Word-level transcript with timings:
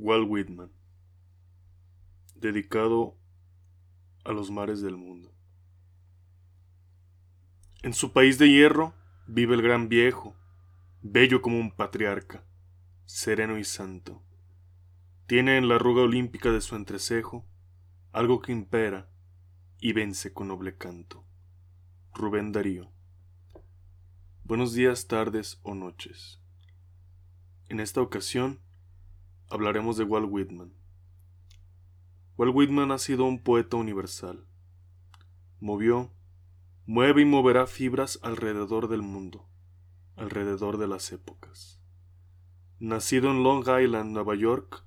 Walt 0.00 0.26
Whitman, 0.30 0.72
dedicado 2.34 3.18
a 4.24 4.32
los 4.32 4.50
mares 4.50 4.80
del 4.80 4.96
mundo. 4.96 5.30
En 7.82 7.92
su 7.92 8.10
país 8.10 8.38
de 8.38 8.48
hierro 8.48 8.94
vive 9.26 9.54
el 9.54 9.60
gran 9.60 9.90
viejo, 9.90 10.34
bello 11.02 11.42
como 11.42 11.58
un 11.58 11.70
patriarca, 11.70 12.42
sereno 13.04 13.58
y 13.58 13.64
santo. 13.64 14.22
Tiene 15.26 15.58
en 15.58 15.68
la 15.68 15.74
arruga 15.74 16.00
olímpica 16.00 16.50
de 16.50 16.62
su 16.62 16.76
entrecejo 16.76 17.46
algo 18.10 18.40
que 18.40 18.52
impera 18.52 19.10
y 19.80 19.92
vence 19.92 20.32
con 20.32 20.48
noble 20.48 20.78
canto. 20.78 21.26
Rubén 22.14 22.52
Darío. 22.52 22.90
Buenos 24.44 24.72
días, 24.72 25.08
tardes 25.08 25.60
o 25.62 25.74
noches. 25.74 26.40
En 27.68 27.80
esta 27.80 28.00
ocasión 28.00 28.62
hablaremos 29.50 29.96
de 29.96 30.04
Walt 30.04 30.28
Whitman. 30.30 30.72
Walt 32.36 32.54
Whitman 32.54 32.92
ha 32.92 32.98
sido 32.98 33.24
un 33.24 33.42
poeta 33.42 33.76
universal. 33.76 34.46
Movió, 35.58 36.12
mueve 36.86 37.22
y 37.22 37.24
moverá 37.24 37.66
fibras 37.66 38.20
alrededor 38.22 38.88
del 38.88 39.02
mundo, 39.02 39.48
alrededor 40.16 40.78
de 40.78 40.86
las 40.86 41.12
épocas. 41.12 41.82
Nacido 42.78 43.30
en 43.30 43.42
Long 43.42 43.64
Island, 43.68 44.12
Nueva 44.12 44.36
York, 44.36 44.84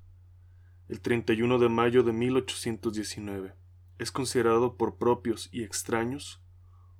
el 0.88 1.00
31 1.00 1.58
de 1.58 1.68
mayo 1.68 2.02
de 2.02 2.12
1819, 2.12 3.54
es 3.98 4.10
considerado 4.10 4.76
por 4.76 4.96
propios 4.96 5.48
y 5.52 5.62
extraños 5.62 6.42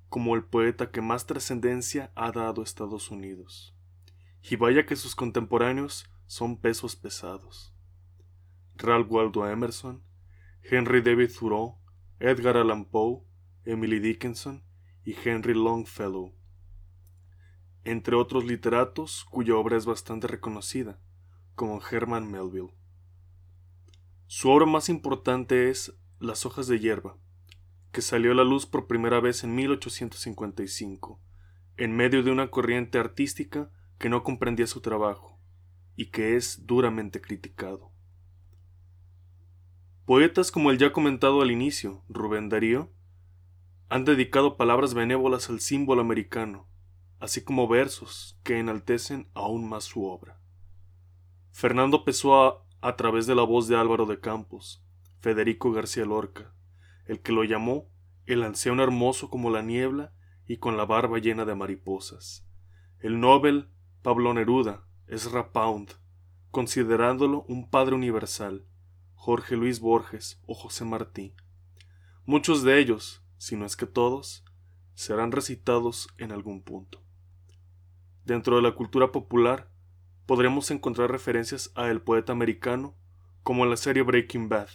como 0.07 0.35
el 0.35 0.45
poeta 0.45 0.91
que 0.91 1.01
más 1.01 1.25
trascendencia 1.25 2.11
ha 2.15 2.31
dado 2.31 2.61
a 2.61 2.63
Estados 2.63 3.11
Unidos. 3.11 3.75
Y 4.41 4.55
vaya 4.55 4.85
que 4.85 4.95
sus 4.95 5.15
contemporáneos 5.15 6.09
son 6.27 6.57
pesos 6.57 6.95
pesados. 6.95 7.73
Ralph 8.75 9.09
Waldo 9.09 9.47
Emerson, 9.47 10.03
Henry 10.63 11.01
David 11.01 11.29
Thoreau, 11.37 11.77
Edgar 12.19 12.57
Allan 12.57 12.85
Poe, 12.85 13.23
Emily 13.63 13.99
Dickinson 13.99 14.63
y 15.03 15.15
Henry 15.23 15.53
Longfellow, 15.53 16.33
entre 17.83 18.15
otros 18.15 18.45
literatos 18.45 19.25
cuya 19.25 19.55
obra 19.55 19.77
es 19.77 19.85
bastante 19.85 20.27
reconocida, 20.27 20.99
como 21.53 21.79
Herman 21.81 22.29
Melville. 22.29 22.73
Su 24.27 24.49
obra 24.49 24.65
más 24.65 24.89
importante 24.89 25.69
es 25.69 25.93
Las 26.19 26.45
hojas 26.45 26.67
de 26.67 26.79
hierba, 26.79 27.17
que 27.91 28.01
salió 28.01 28.31
a 28.31 28.35
la 28.35 28.43
luz 28.43 28.65
por 28.65 28.87
primera 28.87 29.19
vez 29.19 29.43
en 29.43 29.53
1855, 29.53 31.21
en 31.77 31.95
medio 31.95 32.23
de 32.23 32.31
una 32.31 32.49
corriente 32.49 32.97
artística 32.97 33.69
que 33.99 34.09
no 34.09 34.23
comprendía 34.23 34.65
su 34.65 34.81
trabajo 34.81 35.34
y 35.95 36.07
que 36.07 36.35
es 36.35 36.65
duramente 36.65 37.21
criticado. 37.21 37.91
Poetas 40.05 40.51
como 40.51 40.71
el 40.71 40.77
ya 40.77 40.91
comentado 40.93 41.41
al 41.41 41.51
inicio, 41.51 42.03
Rubén 42.09 42.49
Darío, 42.49 42.91
han 43.89 44.05
dedicado 44.05 44.57
palabras 44.57 44.93
benévolas 44.93 45.49
al 45.49 45.59
símbolo 45.59 46.01
americano, 46.01 46.67
así 47.19 47.43
como 47.43 47.67
versos 47.67 48.39
que 48.43 48.59
enaltecen 48.59 49.29
aún 49.33 49.67
más 49.67 49.83
su 49.85 50.05
obra. 50.05 50.39
Fernando 51.51 52.03
Pessoa 52.03 52.65
a 52.81 52.95
través 52.95 53.25
de 53.25 53.35
la 53.35 53.43
voz 53.43 53.67
de 53.67 53.77
Álvaro 53.77 54.05
de 54.05 54.19
Campos, 54.19 54.85
Federico 55.21 55.71
García 55.71 56.05
Lorca, 56.05 56.53
el 57.05 57.21
que 57.21 57.31
lo 57.31 57.43
llamó 57.43 57.89
el 58.25 58.43
anciano 58.43 58.83
hermoso 58.83 59.29
como 59.29 59.49
la 59.49 59.61
niebla 59.61 60.13
y 60.47 60.57
con 60.57 60.77
la 60.77 60.85
barba 60.85 61.19
llena 61.19 61.45
de 61.45 61.55
mariposas. 61.55 62.47
El 62.99 63.19
Nobel 63.19 63.69
Pablo 64.01 64.33
Neruda, 64.33 64.85
Ezra 65.07 65.51
Pound, 65.51 65.91
considerándolo 66.49 67.45
un 67.47 67.69
padre 67.69 67.93
universal, 67.93 68.65
Jorge 69.13 69.55
Luis 69.55 69.79
Borges 69.79 70.41
o 70.47 70.55
José 70.55 70.83
Martí. 70.83 71.35
Muchos 72.25 72.63
de 72.63 72.79
ellos, 72.79 73.23
si 73.37 73.55
no 73.55 73.65
es 73.65 73.75
que 73.75 73.85
todos, 73.85 74.43
serán 74.95 75.31
recitados 75.31 76.07
en 76.17 76.31
algún 76.31 76.63
punto. 76.63 77.03
Dentro 78.23 78.55
de 78.55 78.63
la 78.63 78.73
cultura 78.73 79.11
popular, 79.11 79.69
podremos 80.25 80.71
encontrar 80.71 81.11
referencias 81.11 81.71
a 81.75 81.91
el 81.91 82.01
poeta 82.01 82.31
americano, 82.31 82.95
como 83.43 83.63
en 83.63 83.69
la 83.69 83.77
serie 83.77 84.01
Breaking 84.01 84.49
Bad, 84.49 84.69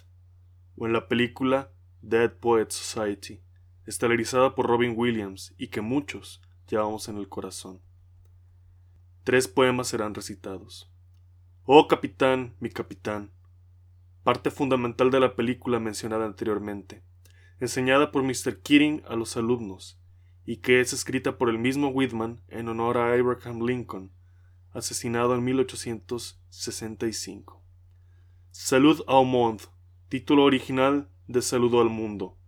o 0.76 0.86
en 0.86 0.92
la 0.92 1.08
película 1.08 1.72
Dead 2.02 2.32
Poets 2.32 2.76
Society, 2.76 3.42
estelarizada 3.84 4.54
por 4.54 4.68
Robin 4.68 4.94
Williams 4.96 5.54
y 5.58 5.68
que 5.68 5.80
muchos 5.80 6.40
llevamos 6.68 7.08
en 7.08 7.16
el 7.16 7.28
corazón. 7.28 7.82
Tres 9.22 9.48
poemas 9.48 9.88
serán 9.88 10.14
recitados. 10.14 10.90
Oh 11.64 11.88
capitán, 11.88 12.56
mi 12.58 12.70
capitán, 12.70 13.30
parte 14.22 14.50
fundamental 14.50 15.10
de 15.10 15.20
la 15.20 15.36
película 15.36 15.78
mencionada 15.78 16.24
anteriormente, 16.24 17.02
enseñada 17.60 18.12
por 18.12 18.22
Mr. 18.22 18.62
Keating 18.62 19.02
a 19.06 19.16
los 19.16 19.36
alumnos, 19.36 20.00
y 20.46 20.56
que 20.56 20.80
es 20.80 20.94
escrita 20.94 21.36
por 21.36 21.50
el 21.50 21.58
mismo 21.58 21.88
Whitman 21.88 22.40
en 22.48 22.68
honor 22.68 22.96
a 22.96 23.12
Abraham 23.12 23.66
Lincoln, 23.66 24.10
asesinado 24.72 25.34
en 25.34 25.44
1865. 25.44 27.62
Salud 28.52 29.02
au 29.06 29.26
monde, 29.26 29.64
título 30.08 30.44
original 30.44 31.10
de 31.28 31.42
Saludo 31.42 31.82
al 31.82 31.90
Mundo, 31.90 32.38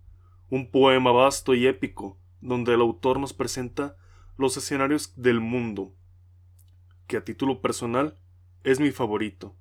un 0.49 0.71
poema 0.71 1.13
vasto 1.13 1.55
y 1.55 1.67
épico 1.67 2.19
donde 2.41 2.73
el 2.73 2.81
autor 2.81 3.21
nos 3.21 3.35
presenta 3.35 3.99
los 4.39 4.57
escenarios 4.57 5.13
del 5.17 5.41
mundo, 5.41 5.95
que 7.07 7.17
a 7.17 7.25
título 7.25 7.61
personal 7.61 8.19
es 8.65 8.81
mi 8.81 8.91
favorito 8.91 9.57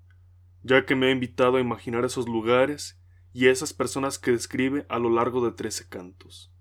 ya 0.64 0.86
que 0.86 0.96
me 0.96 1.08
ha 1.08 1.12
invitado 1.12 1.58
a 1.58 1.62
imaginar 1.62 2.06
esos 2.06 2.28
lugares 2.28 3.00
y 3.34 3.48
esas 3.48 3.74
personas 3.74 4.20
que 4.20 4.32
describe 4.32 4.86
a 4.90 5.00
lo 5.00 5.10
largo 5.10 5.44
de 5.46 5.54
trece 5.54 5.88
cantos. 5.88 6.54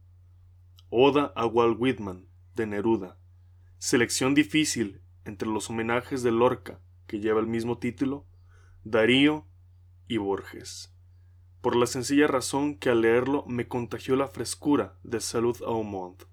Oda 0.88 1.32
a 1.36 1.46
Walt 1.46 1.76
Whitman, 1.78 2.26
de 2.54 2.66
Neruda, 2.66 3.18
selección 3.78 4.34
difícil 4.34 5.02
entre 5.24 5.48
los 5.48 5.70
homenajes 5.70 6.22
de 6.22 6.32
Lorca, 6.32 6.80
que 7.06 7.20
lleva 7.20 7.40
el 7.40 7.46
mismo 7.46 7.78
título, 7.78 8.26
Darío 8.84 9.46
y 10.08 10.16
Borges, 10.16 10.94
por 11.60 11.76
la 11.76 11.86
sencilla 11.86 12.26
razón 12.26 12.76
que 12.76 12.88
al 12.88 13.02
leerlo 13.02 13.44
me 13.46 13.68
contagió 13.68 14.16
la 14.16 14.28
frescura 14.28 14.98
de 15.02 15.20
Salud 15.20 15.56
Aumont. 15.66 16.24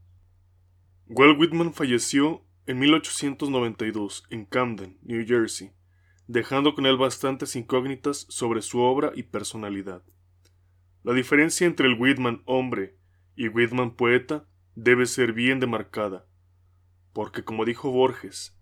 Walt 1.07 1.39
Whitman 1.39 1.73
falleció 1.73 2.45
en 2.67 2.79
1892 2.79 4.25
en 4.29 4.43
Camden, 4.43 4.99
New 5.01 5.25
Jersey, 5.25 5.71
dejando 6.27 6.75
con 6.75 6.85
él 6.85 6.97
bastantes 6.97 7.55
incógnitas 7.55 8.25
sobre 8.29 8.61
su 8.61 8.79
obra 8.79 9.13
y 9.15 9.23
personalidad. 9.23 10.03
La 11.03 11.13
diferencia 11.13 11.65
entre 11.65 11.87
el 11.87 11.97
Whitman 11.97 12.43
hombre 12.45 12.97
y 13.37 13.47
Whitman 13.47 13.95
poeta 13.95 14.45
debe 14.75 15.05
ser 15.05 15.31
bien 15.31 15.61
demarcada, 15.61 16.27
porque 17.13 17.45
como 17.45 17.63
dijo 17.63 17.89
Borges, 17.89 18.59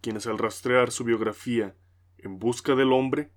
quienes 0.00 0.26
al 0.26 0.38
rastrear 0.38 0.90
su 0.90 1.04
biografía 1.04 1.76
en 2.18 2.40
busca 2.40 2.74
del 2.74 2.92
hombre, 2.92 3.32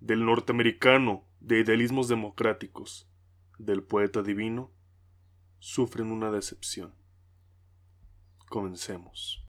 del 0.00 0.24
norteamericano 0.24 1.28
de 1.40 1.60
idealismos 1.60 2.08
democráticos, 2.08 3.06
del 3.58 3.82
poeta 3.82 4.22
divino, 4.22 4.72
sufren 5.58 6.10
una 6.10 6.30
decepción. 6.30 6.94
Comencemos. 8.48 9.47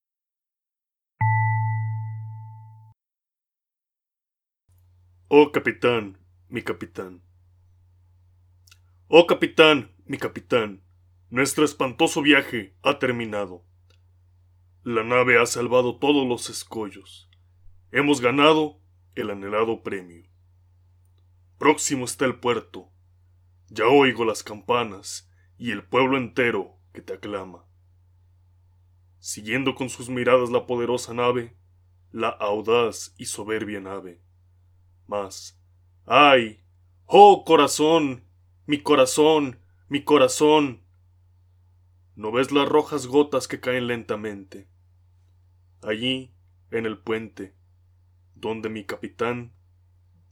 Oh 5.31 5.51
capitán, 5.51 6.17
mi 6.47 6.63
capitán. 6.63 7.21
Oh 9.07 9.27
capitán, 9.27 9.93
mi 10.07 10.17
capitán, 10.17 10.81
nuestro 11.29 11.65
espantoso 11.65 12.23
viaje 12.23 12.75
ha 12.81 12.97
terminado. 12.97 13.63
La 14.81 15.03
nave 15.03 15.39
ha 15.39 15.45
salvado 15.45 15.99
todos 15.99 16.27
los 16.27 16.49
escollos. 16.49 17.29
Hemos 17.91 18.21
ganado 18.21 18.81
el 19.13 19.29
anhelado 19.29 19.83
premio. 19.83 20.27
Próximo 21.59 22.05
está 22.05 22.25
el 22.25 22.39
puerto. 22.39 22.89
Ya 23.67 23.85
oigo 23.85 24.25
las 24.25 24.41
campanas 24.41 25.31
y 25.59 25.69
el 25.69 25.83
pueblo 25.83 26.17
entero 26.17 26.79
que 26.91 27.03
te 27.03 27.13
aclama. 27.13 27.67
Siguiendo 29.19 29.75
con 29.75 29.89
sus 29.89 30.09
miradas 30.09 30.49
la 30.49 30.65
poderosa 30.65 31.13
nave, 31.13 31.55
la 32.11 32.29
audaz 32.29 33.13
y 33.19 33.25
soberbia 33.25 33.79
nave 33.79 34.23
más. 35.09 35.59
¡Ay! 36.05 36.63
¡Oh, 37.05 37.43
corazón! 37.43 38.23
¡Mi 38.65 38.81
corazón! 38.81 39.59
¡Mi 39.89 40.03
corazón! 40.03 40.83
¿No 42.15 42.31
ves 42.31 42.51
las 42.51 42.67
rojas 42.67 43.07
gotas 43.07 43.47
que 43.47 43.59
caen 43.59 43.87
lentamente? 43.87 44.69
Allí, 45.81 46.33
en 46.71 46.85
el 46.85 46.99
puente, 46.99 47.55
donde 48.35 48.69
mi 48.69 48.85
capitán 48.85 49.53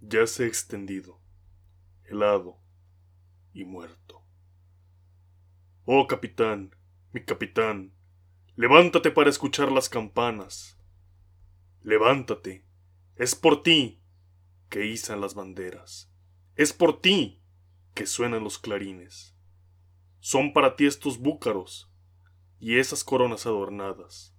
ya 0.01 0.27
se 0.27 0.44
ha 0.44 0.47
extendido, 0.47 1.19
helado 2.06 2.59
y 3.53 3.65
muerto. 3.65 4.24
Oh 5.85 6.06
capitán, 6.06 6.75
mi 7.13 7.24
capitán, 7.24 7.94
levántate 8.56 9.09
para 9.09 9.29
escuchar 9.29 9.71
las 9.71 9.89
campanas. 9.89 10.77
Levántate, 11.81 12.65
es 13.15 13.33
por 13.33 13.63
ti, 13.63 14.01
que 14.69 14.85
izan 14.85 15.21
las 15.21 15.33
banderas. 15.33 16.11
Es 16.55 16.73
por 16.73 17.01
ti 17.01 17.41
que 17.93 18.05
suenan 18.05 18.43
los 18.43 18.57
clarines. 18.57 19.35
Son 20.19 20.53
para 20.53 20.75
ti 20.75 20.85
estos 20.85 21.19
búcaros 21.19 21.91
y 22.59 22.77
esas 22.77 23.03
coronas 23.03 23.45
adornadas. 23.45 24.35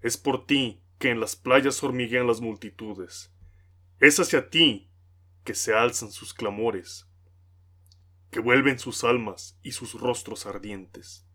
Es 0.00 0.16
por 0.16 0.46
ti 0.46 0.82
que 0.98 1.10
en 1.10 1.20
las 1.20 1.36
playas 1.36 1.82
hormiguean 1.82 2.26
las 2.26 2.40
multitudes. 2.40 3.32
Es 3.98 4.18
hacia 4.20 4.50
ti 4.50 4.90
que 5.44 5.54
se 5.54 5.74
alzan 5.74 6.10
sus 6.10 6.34
clamores, 6.34 7.08
que 8.30 8.40
vuelven 8.40 8.78
sus 8.78 9.04
almas 9.04 9.58
y 9.62 9.72
sus 9.72 9.94
rostros 9.94 10.46
ardientes. 10.46 11.26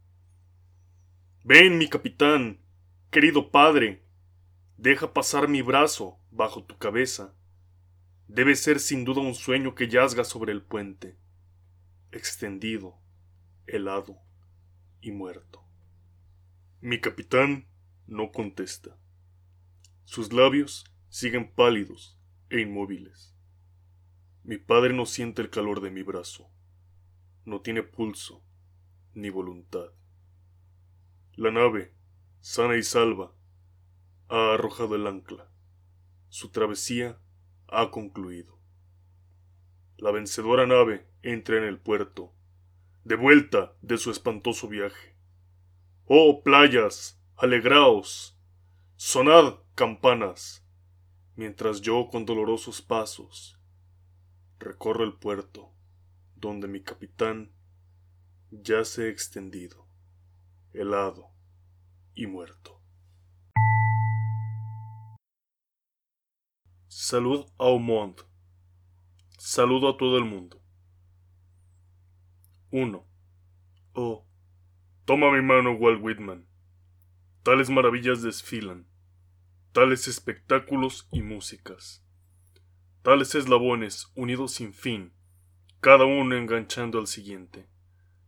Ven, 1.44 1.77
mi 1.77 1.89
capitán, 1.89 2.62
querido 3.09 3.51
padre, 3.51 4.06
deja 4.77 5.13
pasar 5.13 5.48
mi 5.48 5.62
brazo 5.62 6.19
bajo 6.30 6.63
tu 6.63 6.77
cabeza. 6.77 7.36
Debe 8.33 8.56
ser 8.56 8.80
sin 8.80 9.04
duda 9.04 9.19
un 9.19 9.36
sueño 9.36 9.75
que 9.75 9.89
yazga 9.89 10.24
sobre 10.24 10.54
el 10.54 10.62
puente, 10.62 11.18
extendido, 12.13 12.98
helado 13.68 14.19
y 15.01 15.12
muerto. 15.12 15.66
Mi 16.80 17.01
capitán 17.01 17.68
no 18.07 18.31
contesta. 18.31 18.98
Sus 20.06 20.31
labios 20.31 20.86
siguen 21.10 21.51
pálidos 21.51 22.18
e 22.50 22.62
inmóviles. 22.62 23.36
Mi 24.45 24.56
padre 24.56 24.94
no 24.94 25.06
siente 25.06 25.42
el 25.42 25.50
calor 25.50 25.81
de 25.81 25.92
mi 25.92 26.01
brazo. 26.01 26.50
No 27.44 27.60
tiene 27.60 27.84
pulso 27.84 28.42
ni 29.13 29.30
voluntad. 29.30 29.92
La 31.36 31.51
nave, 31.51 31.94
sana 32.39 32.77
y 32.77 32.84
salva, 32.84 33.36
ha 34.30 34.54
arrojado 34.54 34.95
el 34.95 35.06
ancla. 35.06 35.51
Su 36.30 36.50
travesía 36.50 37.19
ha 37.72 37.90
concluido. 37.90 38.60
La 39.98 40.12
vencedora 40.12 40.68
nave 40.68 41.08
entra 41.24 41.58
en 41.58 41.64
el 41.64 41.80
puerto, 41.80 42.34
de 43.06 43.16
vuelta 43.16 43.74
de 43.82 43.98
su 43.98 44.12
espantoso 44.12 44.68
viaje. 44.68 45.16
Oh 46.06 46.44
playas, 46.44 47.20
alegraos, 47.38 48.38
sonad 48.98 49.56
campanas, 49.74 50.68
mientras 51.36 51.82
yo 51.82 52.10
con 52.12 52.26
dolorosos 52.26 52.82
pasos 52.82 53.58
recorro 54.60 55.04
el 55.04 55.14
puerto 55.14 55.74
donde 56.36 56.68
mi 56.68 56.82
capitán 56.82 57.52
yace 58.52 59.10
extendido, 59.10 59.88
helado 60.74 61.32
y 62.14 62.28
muerto. 62.28 62.81
Salud 67.03 67.48
a 67.57 67.63
Aumont. 67.63 68.21
Saludo 69.39 69.89
a 69.89 69.98
todo 69.98 70.19
el 70.19 70.24
mundo. 70.24 70.62
1. 72.69 73.03
Oh, 73.94 74.27
Toma 75.06 75.31
mi 75.31 75.42
mano, 75.42 75.71
Walt 75.71 76.00
Whitman. 76.00 76.45
Tales 77.42 77.71
maravillas 77.71 78.21
desfilan, 78.21 78.86
tales 79.71 80.07
espectáculos 80.07 81.09
y 81.12 81.24
músicas, 81.24 82.06
tales 83.01 83.33
eslabones 83.33 84.12
unidos 84.13 84.51
sin 84.51 84.71
fin, 84.71 85.12
cada 85.80 86.06
uno 86.06 86.38
enganchando 86.38 87.00
al 87.00 87.07
siguiente, 87.07 87.68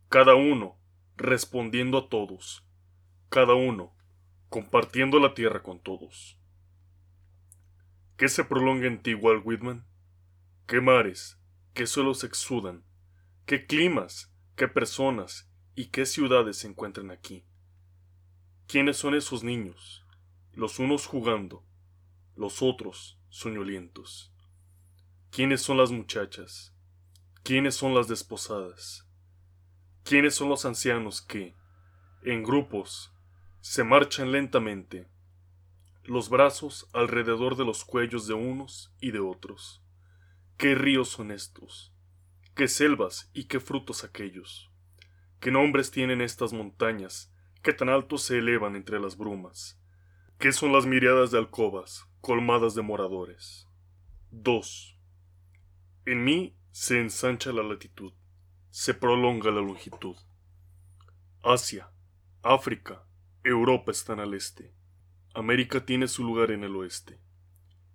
cada 0.08 0.34
uno 0.34 0.80
respondiendo 1.16 1.96
a 1.96 2.08
todos, 2.08 2.66
cada 3.28 3.54
uno 3.54 3.94
compartiendo 4.48 5.20
la 5.20 5.32
tierra 5.32 5.62
con 5.62 5.78
todos. 5.78 6.40
¿Qué 8.16 8.28
se 8.28 8.44
prolonga 8.44 8.86
en 8.86 9.02
ti, 9.02 9.14
Walt 9.14 9.44
Whitman? 9.44 9.86
¿Qué 10.66 10.80
mares, 10.80 11.38
qué 11.72 11.86
suelos 11.86 12.24
exudan? 12.24 12.84
¿Qué 13.46 13.66
climas, 13.66 14.32
qué 14.56 14.68
personas 14.68 15.50
¿Y 15.76 15.86
qué 15.86 16.06
ciudades 16.06 16.58
se 16.58 16.68
encuentran 16.68 17.10
aquí? 17.10 17.44
¿Quiénes 18.68 18.96
son 18.96 19.16
esos 19.16 19.42
niños? 19.42 20.06
Los 20.52 20.78
unos 20.78 21.06
jugando, 21.06 21.64
los 22.36 22.62
otros 22.62 23.18
soñolientos. 23.28 24.32
¿Quiénes 25.32 25.62
son 25.62 25.78
las 25.78 25.90
muchachas? 25.90 26.76
¿Quiénes 27.42 27.74
son 27.74 27.92
las 27.92 28.06
desposadas? 28.06 29.04
¿Quiénes 30.04 30.36
son 30.36 30.48
los 30.48 30.64
ancianos 30.64 31.20
que, 31.20 31.56
en 32.22 32.44
grupos, 32.44 33.12
se 33.60 33.82
marchan 33.82 34.30
lentamente, 34.30 35.08
los 36.04 36.28
brazos 36.28 36.88
alrededor 36.92 37.56
de 37.56 37.64
los 37.64 37.84
cuellos 37.84 38.26
de 38.26 38.34
unos 38.34 38.94
y 39.00 39.10
de 39.10 39.20
otros? 39.20 39.82
¿Qué 40.56 40.74
ríos 40.74 41.08
son 41.08 41.30
estos? 41.30 41.94
¿Qué 42.54 42.68
selvas 42.68 43.30
y 43.32 43.44
qué 43.44 43.58
frutos 43.58 44.04
aquellos? 44.04 44.70
¿Qué 45.40 45.50
nombres 45.50 45.90
tienen 45.90 46.20
estas 46.20 46.52
montañas 46.52 47.34
que 47.62 47.72
tan 47.72 47.88
alto 47.88 48.18
se 48.18 48.38
elevan 48.38 48.76
entre 48.76 49.00
las 49.00 49.16
brumas? 49.16 49.80
¿Qué 50.38 50.52
son 50.52 50.72
las 50.72 50.86
miriadas 50.86 51.30
de 51.30 51.38
alcobas 51.38 52.06
colmadas 52.20 52.74
de 52.74 52.82
moradores? 52.82 53.68
2. 54.30 54.98
En 56.06 56.22
mí 56.22 56.56
se 56.70 57.00
ensancha 57.00 57.52
la 57.52 57.62
latitud, 57.62 58.12
se 58.70 58.94
prolonga 58.94 59.50
la 59.50 59.60
longitud. 59.60 60.16
Asia, 61.42 61.90
África, 62.42 63.06
Europa 63.42 63.90
están 63.90 64.20
al 64.20 64.34
este. 64.34 64.74
América 65.36 65.84
tiene 65.84 66.06
su 66.06 66.22
lugar 66.22 66.52
en 66.52 66.62
el 66.62 66.76
oeste. 66.76 67.20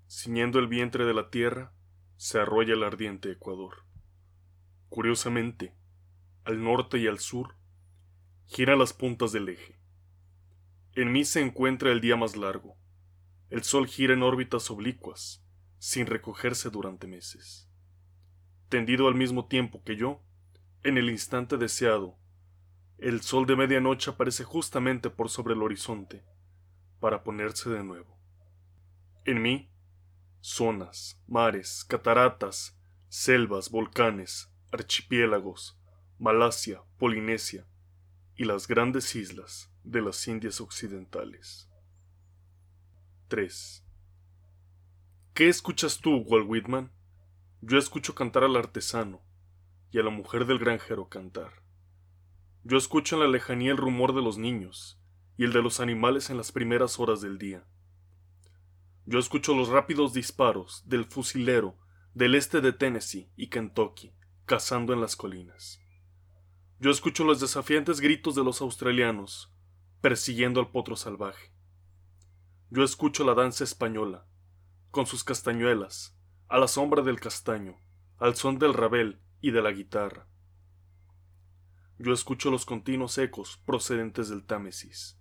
Ciñendo 0.09 0.59
el 0.59 0.67
vientre 0.67 1.05
de 1.05 1.13
la 1.13 1.29
tierra, 1.29 1.73
se 2.17 2.37
arrolla 2.37 2.73
el 2.73 2.83
ardiente 2.83 3.31
Ecuador. 3.31 3.85
Curiosamente, 4.89 5.73
al 6.43 6.61
norte 6.61 6.97
y 6.97 7.07
al 7.07 7.19
sur, 7.19 7.55
gira 8.45 8.75
las 8.75 8.91
puntas 8.91 9.31
del 9.31 9.47
eje. 9.47 9.79
En 10.95 11.13
mí 11.13 11.23
se 11.23 11.39
encuentra 11.39 11.93
el 11.93 12.01
día 12.01 12.17
más 12.17 12.35
largo. 12.35 12.75
El 13.49 13.63
sol 13.63 13.87
gira 13.87 14.13
en 14.13 14.21
órbitas 14.21 14.69
oblicuas, 14.69 15.41
sin 15.77 16.07
recogerse 16.07 16.69
durante 16.69 17.07
meses. 17.07 17.71
Tendido 18.67 19.07
al 19.07 19.15
mismo 19.15 19.47
tiempo 19.47 19.81
que 19.83 19.95
yo, 19.95 20.21
en 20.83 20.97
el 20.97 21.09
instante 21.09 21.55
deseado, 21.55 22.19
el 22.97 23.21
sol 23.21 23.45
de 23.45 23.55
medianoche 23.55 24.11
aparece 24.11 24.43
justamente 24.43 25.09
por 25.09 25.29
sobre 25.29 25.53
el 25.53 25.61
horizonte, 25.61 26.25
para 26.99 27.23
ponerse 27.23 27.69
de 27.69 27.83
nuevo. 27.83 28.17
En 29.25 29.41
mí, 29.41 29.69
zonas, 30.41 31.21
mares, 31.27 31.85
cataratas, 31.85 32.77
selvas, 33.07 33.69
volcanes, 33.69 34.51
archipiélagos, 34.71 35.79
Malasia, 36.17 36.83
Polinesia 36.97 37.65
y 38.35 38.45
las 38.45 38.67
grandes 38.67 39.15
islas 39.15 39.71
de 39.83 40.01
las 40.01 40.27
Indias 40.27 40.61
Occidentales. 40.61 41.69
3. 43.29 43.85
¿Qué 45.33 45.47
escuchas 45.47 45.99
tú, 45.99 46.17
Walt 46.17 46.45
Whitman? 46.47 46.91
Yo 47.61 47.77
escucho 47.77 48.15
cantar 48.15 48.43
al 48.43 48.55
artesano 48.55 49.21
y 49.91 49.99
a 49.99 50.03
la 50.03 50.09
mujer 50.09 50.45
del 50.45 50.59
granjero 50.59 51.09
cantar. 51.09 51.63
Yo 52.63 52.77
escucho 52.77 53.15
en 53.15 53.21
la 53.21 53.27
lejanía 53.27 53.71
el 53.71 53.77
rumor 53.77 54.13
de 54.13 54.21
los 54.21 54.37
niños 54.37 54.98
y 55.39 55.45
el 55.45 55.53
de 55.53 55.61
los 55.61 55.79
animales 55.79 56.29
en 56.29 56.35
las 56.35 56.51
primeras 56.51 56.99
horas 56.99 57.21
del 57.21 57.37
día. 57.37 57.65
Yo 59.05 59.19
escucho 59.19 59.55
los 59.55 59.69
rápidos 59.69 60.11
disparos 60.11 60.83
del 60.85 61.05
fusilero 61.05 61.77
del 62.13 62.35
este 62.35 62.59
de 62.59 62.73
Tennessee 62.73 63.31
y 63.37 63.47
Kentucky 63.47 64.13
cazando 64.43 64.91
en 64.91 64.99
las 64.99 65.15
colinas. 65.15 65.79
Yo 66.81 66.91
escucho 66.91 67.23
los 67.23 67.39
desafiantes 67.39 68.01
gritos 68.01 68.35
de 68.35 68.43
los 68.43 68.59
australianos, 68.59 69.49
persiguiendo 70.01 70.59
al 70.59 70.71
potro 70.71 70.97
salvaje. 70.97 71.53
Yo 72.69 72.83
escucho 72.83 73.23
la 73.23 73.33
danza 73.33 73.63
española, 73.63 74.27
con 74.91 75.05
sus 75.05 75.23
castañuelas, 75.23 76.19
a 76.49 76.57
la 76.57 76.67
sombra 76.67 77.01
del 77.01 77.21
castaño, 77.21 77.79
al 78.17 78.35
son 78.35 78.59
del 78.59 78.73
rabel 78.73 79.21
y 79.39 79.51
de 79.51 79.61
la 79.61 79.71
guitarra. 79.71 80.27
Yo 81.97 82.11
escucho 82.11 82.51
los 82.51 82.65
continuos 82.65 83.17
ecos 83.17 83.55
procedentes 83.65 84.27
del 84.27 84.45
Támesis. 84.45 85.18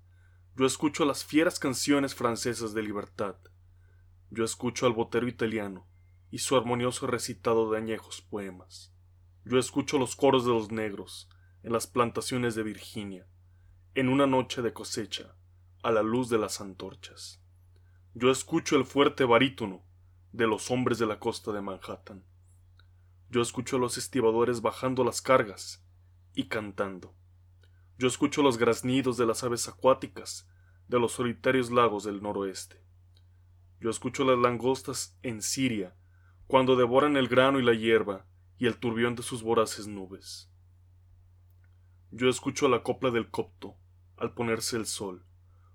Yo 0.59 0.67
escucho 0.67 1.05
las 1.05 1.25
fieras 1.25 1.61
canciones 1.61 2.17
francesas 2.17 2.75
de 2.75 2.83
libertad. 2.83 3.37
Yo 4.29 4.43
escucho 4.43 4.87
al 4.87 4.93
botero 4.93 5.29
italiano 5.29 5.87
y 6.33 6.39
su 6.39 6.57
armonioso 6.57 7.07
recitado 7.07 7.71
de 7.71 7.79
añejos 7.79 8.23
poemas. 8.23 8.93
Yo 9.45 9.61
escucho 9.61 9.99
los 9.99 10.17
coros 10.17 10.45
de 10.45 10.51
los 10.51 10.73
negros, 10.73 11.29
en 11.63 11.73
las 11.73 11.87
plantaciones 11.87 12.57
de 12.57 12.65
Virginia, 12.65 13.29
en 13.95 14.09
una 14.09 14.27
noche 14.27 14.61
de 14.61 14.73
cosecha, 14.73 15.37
a 15.85 15.93
la 15.93 16.03
luz 16.03 16.29
de 16.29 16.39
las 16.39 16.61
antorchas. 16.61 17.41
Yo 18.15 18.33
escucho 18.33 18.75
el 18.75 18.85
fuerte 18.85 19.25
barítono 19.25 19.85
de 20.33 20.49
los 20.49 20.73
hombres 20.73 20.99
de 20.99 21.07
la 21.07 21.21
costa 21.21 21.53
de 21.53 21.61
Manhattan. 21.61 22.25
Yo 23.31 23.43
escucho 23.43 23.77
a 23.77 23.79
los 23.79 23.97
estibadores 23.97 24.61
bajando 24.61 25.05
las 25.05 25.23
cargas 25.23 25.87
y 26.35 26.49
cantando. 26.49 27.15
Yo 27.99 28.07
escucho 28.07 28.43
los 28.43 28.59
graznidos 28.59 29.17
de 29.17 29.27
las 29.27 29.43
aves 29.43 29.67
acuáticas 29.67 30.49
de 30.87 31.01
los 31.01 31.11
solitarios 31.11 31.73
lagos 31.73 32.05
del 32.05 32.23
noroeste. 32.23 32.81
Yo 33.81 33.91
escucho 33.91 34.25
las 34.25 34.39
langostas 34.39 35.19
en 35.23 35.43
Siria 35.43 35.97
cuando 36.47 36.77
devoran 36.77 37.17
el 37.17 37.27
grano 37.27 37.59
y 37.59 37.65
la 37.65 37.75
hierba 37.75 38.25
y 38.57 38.67
el 38.67 38.77
turbión 38.77 39.17
de 39.17 39.25
sus 39.25 39.43
voraces 39.43 39.89
nubes. 39.89 40.49
Yo 42.13 42.29
escucho 42.29 42.69
la 42.69 42.85
copla 42.85 43.11
del 43.11 43.31
copto 43.31 43.77
al 44.17 44.33
ponerse 44.33 44.77
el 44.77 44.87
sol, 44.87 45.27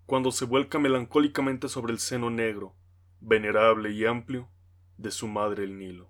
cuando 0.06 0.32
se 0.32 0.46
vuelca 0.46 0.80
melancólicamente 0.80 1.68
sobre 1.68 1.92
el 1.92 2.00
seno 2.00 2.30
negro, 2.30 2.74
venerable 3.20 3.92
y 3.92 4.06
amplio, 4.06 4.50
de 4.98 5.12
su 5.12 5.28
madre 5.28 5.66
el 5.66 5.78
Nilo. 5.78 6.10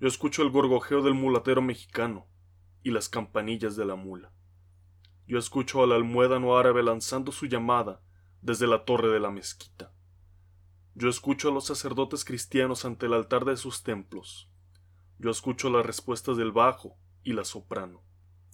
Yo 0.00 0.08
escucho 0.08 0.42
el 0.42 0.50
gorgojeo 0.50 1.02
del 1.02 1.14
mulatero 1.14 1.60
mexicano 1.60 2.26
y 2.82 2.90
las 2.92 3.10
campanillas 3.10 3.76
de 3.76 3.84
la 3.84 3.94
mula. 3.94 4.32
Yo 5.26 5.38
escucho 5.38 5.82
al 5.82 5.92
almuédano 5.92 6.56
árabe 6.56 6.82
lanzando 6.82 7.32
su 7.32 7.46
llamada 7.46 8.00
desde 8.42 8.66
la 8.66 8.84
torre 8.84 9.08
de 9.08 9.18
la 9.18 9.30
mezquita. 9.30 9.92
Yo 10.94 11.08
escucho 11.08 11.48
a 11.48 11.52
los 11.52 11.66
sacerdotes 11.66 12.24
cristianos 12.24 12.84
ante 12.84 13.06
el 13.06 13.12
altar 13.12 13.44
de 13.44 13.56
sus 13.56 13.82
templos. 13.82 14.48
Yo 15.18 15.30
escucho 15.30 15.68
las 15.68 15.84
respuestas 15.84 16.36
del 16.36 16.52
bajo 16.52 16.96
y 17.22 17.32
la 17.32 17.44
soprano. 17.44 18.02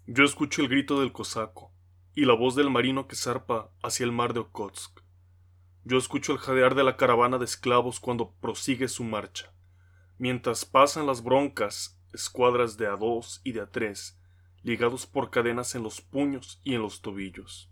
Yo 0.07 0.25
escucho 0.25 0.63
el 0.63 0.69
grito 0.69 1.01
del 1.01 1.13
cosaco 1.13 1.73
y 2.15 2.25
la 2.25 2.35
voz 2.35 2.55
del 2.57 2.71
marino 2.71 3.07
que 3.07 3.17
zarpa 3.17 3.71
hacia 3.83 4.05
el 4.05 4.13
mar 4.13 4.33
de 4.33 4.41
Okotsk. 4.41 5.01
Yo 5.85 5.99
escucho 5.99 6.33
el 6.33 6.39
jadear 6.39 6.75
de 6.75 6.85
la 6.85 6.97
caravana 6.97 7.39
de 7.39 7.45
esclavos 7.45 8.01
cuando 8.01 8.35
prosigue 8.41 8.89
su 8.89 9.05
marcha, 9.05 9.53
mientras 10.19 10.65
pasan 10.65 11.07
las 11.07 11.23
broncas, 11.23 12.01
escuadras 12.13 12.77
de 12.77 12.87
a 12.87 12.97
dos 12.97 13.41
y 13.45 13.53
de 13.53 13.61
a 13.61 13.71
tres, 13.71 14.19
ligados 14.65 15.07
por 15.07 15.31
cadenas 15.31 15.75
en 15.75 15.83
los 15.83 16.01
puños 16.01 16.61
y 16.63 16.75
en 16.75 16.83
los 16.83 17.03
tobillos. 17.03 17.69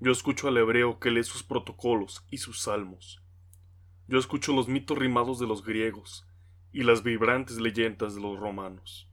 Yo 0.00 0.10
escucho 0.10 0.48
al 0.48 0.56
hebreo 0.56 0.98
que 0.98 1.10
lee 1.10 1.22
sus 1.22 1.42
protocolos 1.42 2.24
y 2.30 2.38
sus 2.38 2.60
salmos. 2.60 3.22
Yo 4.08 4.18
escucho 4.18 4.54
los 4.54 4.68
mitos 4.68 4.96
rimados 4.96 5.38
de 5.38 5.46
los 5.46 5.62
griegos 5.62 6.26
y 6.72 6.82
las 6.82 7.02
vibrantes 7.02 7.60
leyendas 7.60 8.14
de 8.14 8.22
los 8.22 8.38
romanos. 8.40 9.08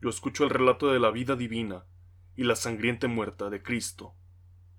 Yo 0.00 0.10
escucho 0.10 0.42
el 0.42 0.50
relato 0.50 0.92
de 0.92 0.98
la 0.98 1.12
vida 1.12 1.36
divina 1.36 1.84
y 2.34 2.42
la 2.42 2.56
sangrienta 2.56 3.06
muerta 3.06 3.48
de 3.48 3.62
Cristo, 3.62 4.14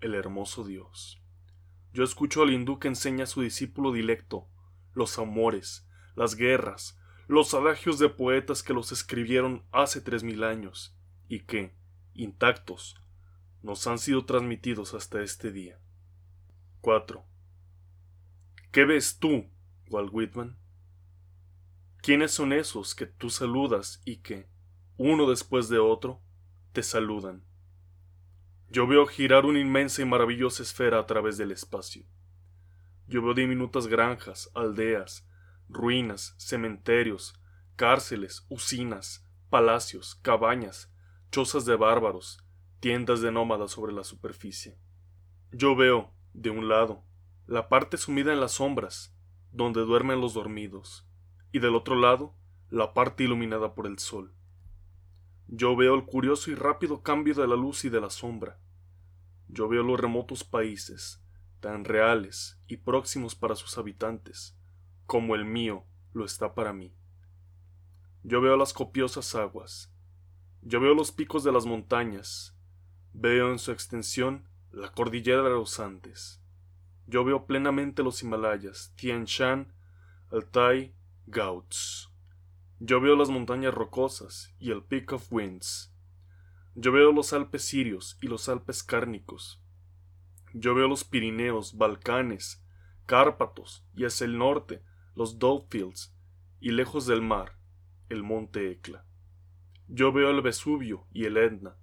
el 0.01 0.15
hermoso 0.15 0.65
Dios. 0.65 1.22
Yo 1.94 2.03
escucho 2.03 2.42
al 2.42 2.51
hindú 2.51 2.80
que 2.80 2.89
enseña 2.89 3.24
a 3.24 3.27
su 3.27 3.42
discípulo 3.42 3.94
dilecto 3.94 4.50
los 4.94 5.18
amores, 5.18 5.88
las 6.15 6.36
guerras, 6.36 7.00
los 7.27 7.53
adagios 7.53 7.98
de 7.98 8.10
poetas 8.10 8.62
que 8.62 8.74
los 8.74 8.92
escribieron 8.92 9.63
hace 9.72 10.01
tres 10.01 10.24
mil 10.24 10.44
años 10.44 10.98
y 11.27 11.42
que, 11.42 11.74
intactos, 12.13 12.96
nos 13.62 13.88
han 13.88 13.98
sido 13.98 14.25
transmitidos 14.25 14.94
hasta 14.94 15.22
este 15.22 15.51
día. 15.51 15.80
4. 16.82 17.25
¿Qué 18.72 18.86
ves 18.86 19.20
tú, 19.20 19.50
Walt 19.89 20.10
Whitman? 20.12 20.58
¿Quiénes 22.01 22.32
son 22.32 22.51
esos 22.51 22.96
que 22.96 23.06
tú 23.06 23.30
saludas 23.30 24.01
y 24.03 24.18
que, 24.18 24.50
uno 24.98 25.30
después 25.30 25.70
de 25.70 25.80
otro, 25.80 26.22
te 26.74 26.84
saludan? 26.84 27.46
Yo 28.70 28.88
veo 28.88 29.06
girar 29.06 29.46
una 29.46 29.60
inmensa 29.60 30.01
y 30.01 30.06
maravillosa 30.06 30.63
esfera 30.63 31.00
a 31.00 31.06
través 31.06 31.38
del 31.38 31.51
espacio. 31.51 32.06
Yo 33.08 33.22
veo 33.22 33.34
diminutas 33.34 33.88
granjas, 33.88 34.50
aldeas, 34.56 35.27
ruinas, 35.70 36.36
cementerios, 36.38 37.39
cárceles, 37.75 38.46
usinas, 38.50 39.25
palacios, 39.50 40.15
cabañas, 40.15 40.93
chozas 41.34 41.66
de 41.66 41.75
bárbaros, 41.75 42.46
tiendas 42.80 43.20
de 43.22 43.32
nómadas 43.32 43.72
sobre 43.72 43.92
la 43.92 44.04
superficie. 44.04 44.78
Yo 45.52 45.75
veo, 45.75 46.13
de 46.34 46.52
un 46.52 46.70
lado, 46.70 47.04
la 47.48 47.70
parte 47.70 47.98
sumida 47.98 48.34
en 48.34 48.40
las 48.40 48.52
sombras, 48.52 49.18
donde 49.52 49.82
duermen 49.82 50.22
los 50.22 50.36
dormidos, 50.36 51.10
y 51.52 51.58
del 51.58 51.74
otro 51.74 51.96
lado, 51.96 52.36
la 52.70 52.94
parte 52.94 53.24
iluminada 53.24 53.74
por 53.74 53.88
el 53.88 53.98
sol. 53.98 54.36
Yo 55.48 55.75
veo 55.75 55.96
el 55.96 56.06
curioso 56.06 56.52
y 56.52 56.54
rápido 56.56 57.02
cambio 57.02 57.34
de 57.34 57.48
la 57.48 57.56
luz 57.56 57.84
y 57.84 57.90
de 57.90 58.00
la 58.00 58.12
sombra. 58.12 58.60
Yo 59.48 59.68
veo 59.68 59.82
los 59.82 60.00
remotos 60.00 60.44
países, 60.44 61.25
tan 61.62 61.84
reales 61.84 62.62
y 62.68 62.78
próximos 62.78 63.34
para 63.34 63.56
sus 63.56 63.80
habitantes, 63.80 64.56
como 65.08 65.34
el 65.34 65.46
mío 65.46 65.84
lo 66.13 66.25
está 66.25 66.54
para 66.54 66.74
mí. 66.74 66.96
Yo 68.22 68.40
veo 68.40 68.56
las 68.56 68.72
copiosas 68.72 69.34
aguas, 69.34 69.93
yo 70.65 70.79
veo 70.79 70.93
los 70.93 71.12
picos 71.12 71.43
de 71.43 71.51
las 71.51 71.65
montañas, 71.65 72.53
Veo 73.15 73.51
en 73.51 73.60
su 73.60 73.72
extensión 73.72 74.50
la 74.72 74.91
cordillera 74.91 75.43
de 75.43 75.51
los 75.51 75.79
Andes. 75.79 76.41
Yo 77.05 77.24
veo 77.24 77.46
plenamente 77.46 78.01
los 78.01 78.24
Himalayas, 78.24 78.91
Tian 78.96 79.25
Shan, 79.25 79.72
Altai, 80.32 80.96
Gauts. 81.27 82.12
Yo 82.79 83.00
veo 83.01 83.15
las 83.15 83.29
montañas 83.29 83.72
rocosas 83.72 84.55
y 84.58 84.72
el 84.72 84.84
Peak 84.84 85.13
of 85.13 85.32
Winds. 85.32 85.93
Yo 86.74 86.91
veo 86.91 87.12
los 87.12 87.34
Alpes 87.34 87.65
sirios 87.65 88.17
y 88.20 88.27
los 88.27 88.50
Alpes 88.50 88.82
cárnicos. 88.82 89.62
Yo 90.55 90.74
veo 90.74 90.88
los 90.88 91.03
Pirineos, 91.03 91.77
Balcanes, 91.77 92.65
Cárpatos 93.05 93.86
y 93.96 94.05
hacia 94.05 94.25
el 94.25 94.39
norte 94.39 94.82
los 95.13 95.38
Dogfields 95.38 96.17
y 96.60 96.72
lejos 96.72 97.05
del 97.05 97.22
mar 97.22 97.60
el 98.10 98.24
monte 98.24 98.72
Ecla. 98.72 99.05
Yo 99.88 100.12
veo 100.12 100.30
el 100.30 100.42
Vesubio 100.42 101.08
y 101.12 101.25
el 101.25 101.38
Etna, 101.38 101.75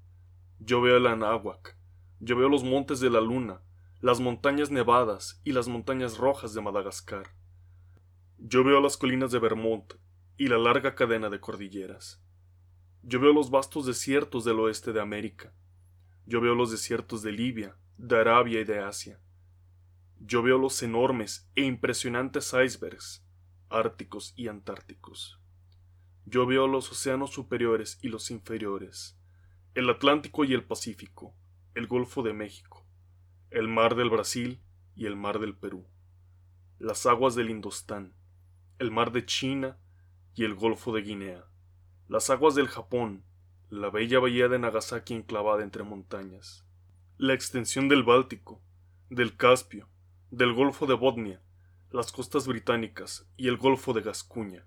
yo 0.59 0.80
veo 0.80 0.97
el 0.97 1.07
Anáhuac, 1.07 1.76
yo 2.19 2.37
veo 2.37 2.49
los 2.49 2.64
montes 2.64 3.00
de 3.00 3.09
la 3.09 3.21
luna, 3.21 3.62
las 4.00 4.21
montañas 4.21 4.71
nevadas 4.71 5.40
y 5.45 5.52
las 5.52 5.69
montañas 5.69 6.19
rojas 6.19 6.54
de 6.54 6.61
Madagascar. 6.61 7.35
Yo 8.38 8.64
veo 8.64 8.80
las 8.80 8.97
colinas 8.97 9.33
de 9.33 9.38
Vermont 9.38 9.95
y 10.37 10.49
la 10.49 10.59
larga 10.59 10.95
cadena 10.95 11.28
de 11.28 11.40
cordilleras. 11.40 12.23
Yo 13.02 13.21
veo 13.21 13.33
los 13.33 13.50
vastos 13.50 13.87
desiertos 13.87 14.45
del 14.45 14.61
oeste 14.61 14.92
de 14.92 15.00
América. 15.00 15.54
Yo 16.26 16.40
veo 16.40 16.54
los 16.54 16.71
desiertos 16.71 17.23
de 17.23 17.33
Libia, 17.33 17.76
de 17.97 18.19
Arabia 18.19 18.61
y 18.61 18.64
de 18.64 18.80
Asia. 18.80 19.19
Yo 20.19 20.42
veo 20.42 20.59
los 20.59 20.83
enormes 20.83 21.50
e 21.54 21.62
impresionantes 21.62 22.52
icebergs, 22.52 23.25
árticos 23.71 24.35
y 24.37 24.49
antárticos. 24.49 25.39
Yo 26.26 26.46
veo 26.46 26.66
los 26.66 26.90
océanos 26.90 27.30
superiores 27.30 27.98
y 28.02 28.08
los 28.08 28.30
inferiores, 28.30 29.18
el 29.74 29.88
Atlántico 29.88 30.44
y 30.44 30.52
el 30.52 30.64
Pacífico, 30.64 31.34
el 31.74 31.86
Golfo 31.86 32.22
de 32.22 32.32
México, 32.32 32.86
el 33.50 33.68
Mar 33.68 33.94
del 33.94 34.10
Brasil 34.10 34.60
y 34.94 35.06
el 35.06 35.16
Mar 35.16 35.38
del 35.38 35.56
Perú, 35.56 35.86
las 36.78 37.06
aguas 37.06 37.34
del 37.34 37.50
Indostán, 37.50 38.14
el 38.78 38.90
Mar 38.90 39.12
de 39.12 39.24
China 39.24 39.78
y 40.34 40.44
el 40.44 40.54
Golfo 40.54 40.92
de 40.92 41.02
Guinea, 41.02 41.44
las 42.08 42.30
aguas 42.30 42.54
del 42.54 42.68
Japón, 42.68 43.24
la 43.70 43.90
bella 43.90 44.18
bahía 44.18 44.48
de 44.48 44.58
Nagasaki 44.58 45.14
enclavada 45.14 45.62
entre 45.62 45.84
montañas, 45.84 46.64
la 47.18 47.34
extensión 47.34 47.88
del 47.88 48.02
Báltico, 48.02 48.60
del 49.10 49.36
Caspio, 49.36 49.88
del 50.30 50.52
Golfo 50.52 50.86
de 50.86 50.94
Botnia, 50.94 51.40
las 51.90 52.12
costas 52.12 52.46
británicas 52.46 53.28
y 53.36 53.48
el 53.48 53.56
Golfo 53.56 53.92
de 53.92 54.02
Gascuña, 54.02 54.64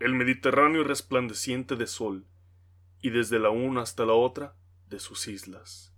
el 0.00 0.14
Mediterráneo 0.14 0.84
resplandeciente 0.84 1.76
de 1.76 1.86
sol, 1.86 2.26
y 3.00 3.10
desde 3.10 3.38
la 3.38 3.50
una 3.50 3.82
hasta 3.82 4.04
la 4.04 4.14
otra 4.14 4.56
de 4.88 4.98
sus 4.98 5.28
islas, 5.28 5.94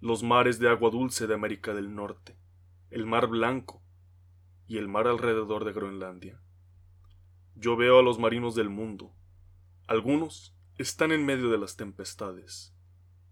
los 0.00 0.22
mares 0.22 0.58
de 0.58 0.68
agua 0.68 0.90
dulce 0.90 1.26
de 1.26 1.34
América 1.34 1.72
del 1.72 1.94
Norte, 1.94 2.36
el 2.90 3.06
mar 3.06 3.28
Blanco 3.28 3.82
y 4.66 4.78
el 4.78 4.88
mar 4.88 5.06
alrededor 5.06 5.64
de 5.64 5.72
Groenlandia. 5.72 6.42
Yo 7.54 7.76
veo 7.76 8.00
a 8.00 8.02
los 8.02 8.18
marinos 8.18 8.54
del 8.54 8.68
mundo. 8.68 9.14
Algunos 9.86 10.56
están 10.76 11.12
en 11.12 11.24
medio 11.24 11.50
de 11.50 11.58
las 11.58 11.76
tempestades, 11.76 12.74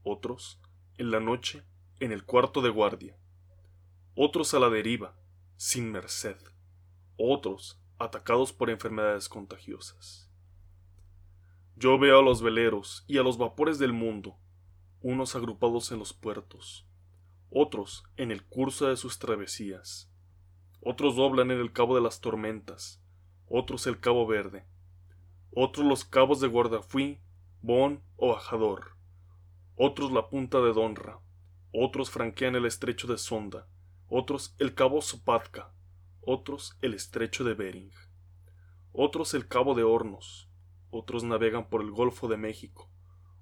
otros 0.02 0.61
en 0.97 1.11
la 1.11 1.21
noche 1.21 1.64
en 1.99 2.12
el 2.12 2.25
cuarto 2.25 2.62
de 2.62 2.71
guardia, 2.71 3.19
otros 4.14 4.54
a 4.54 4.59
la 4.59 4.71
deriva, 4.71 5.16
sin 5.57 5.90
merced, 5.90 6.37
otros 7.16 7.80
atacados 8.00 8.50
por 8.50 8.71
enfermedades 8.71 9.28
contagiosas. 9.28 10.30
Yo 11.76 11.99
veo 11.99 12.19
a 12.19 12.23
los 12.23 12.40
veleros 12.40 13.04
y 13.07 13.19
a 13.19 13.23
los 13.23 13.37
vapores 13.37 13.78
del 13.78 13.92
mundo, 13.92 14.38
unos 15.02 15.37
agrupados 15.37 15.92
en 15.92 15.99
los 15.99 16.14
puertos, 16.14 16.88
otros 17.50 18.04
en 18.16 18.30
el 18.30 18.42
curso 18.42 18.88
de 18.88 18.97
sus 18.97 19.19
travesías, 19.19 20.11
otros 20.80 21.16
doblan 21.16 21.50
en 21.50 21.61
el 21.61 21.73
cabo 21.73 21.95
de 21.95 22.00
las 22.00 22.23
tormentas, 22.23 23.02
otros 23.47 23.87
el 23.87 24.00
cabo 24.00 24.26
verde, 24.26 24.66
otros 25.54 25.87
los 25.87 26.07
cabos 26.07 26.40
de 26.40 26.49
Guardafui, 26.49 27.21
Bon 27.61 28.02
o 28.16 28.28
Bajador, 28.33 28.97
otros 29.76 30.11
la 30.11 30.30
punta 30.30 30.61
de 30.61 30.73
Donra, 30.73 31.21
otros 31.71 32.09
franquean 32.09 32.57
el 32.57 32.64
estrecho 32.64 33.07
de 33.09 33.19
Sonda, 33.19 33.69
otros 34.09 34.54
el 34.59 34.75
cabo 34.75 35.02
Zopatka, 35.02 35.75
otros 36.23 36.77
el 36.83 36.93
estrecho 36.95 37.45
de 37.45 37.55
Bering, 37.55 37.93
otros 38.93 39.33
el 39.33 39.49
cabo 39.49 39.75
de 39.75 39.85
Hornos, 39.85 40.50
otros 40.91 41.25
navegan 41.25 41.69
por 41.69 41.81
el 41.81 41.91
Golfo 41.91 42.29
de 42.29 42.37
México, 42.37 42.91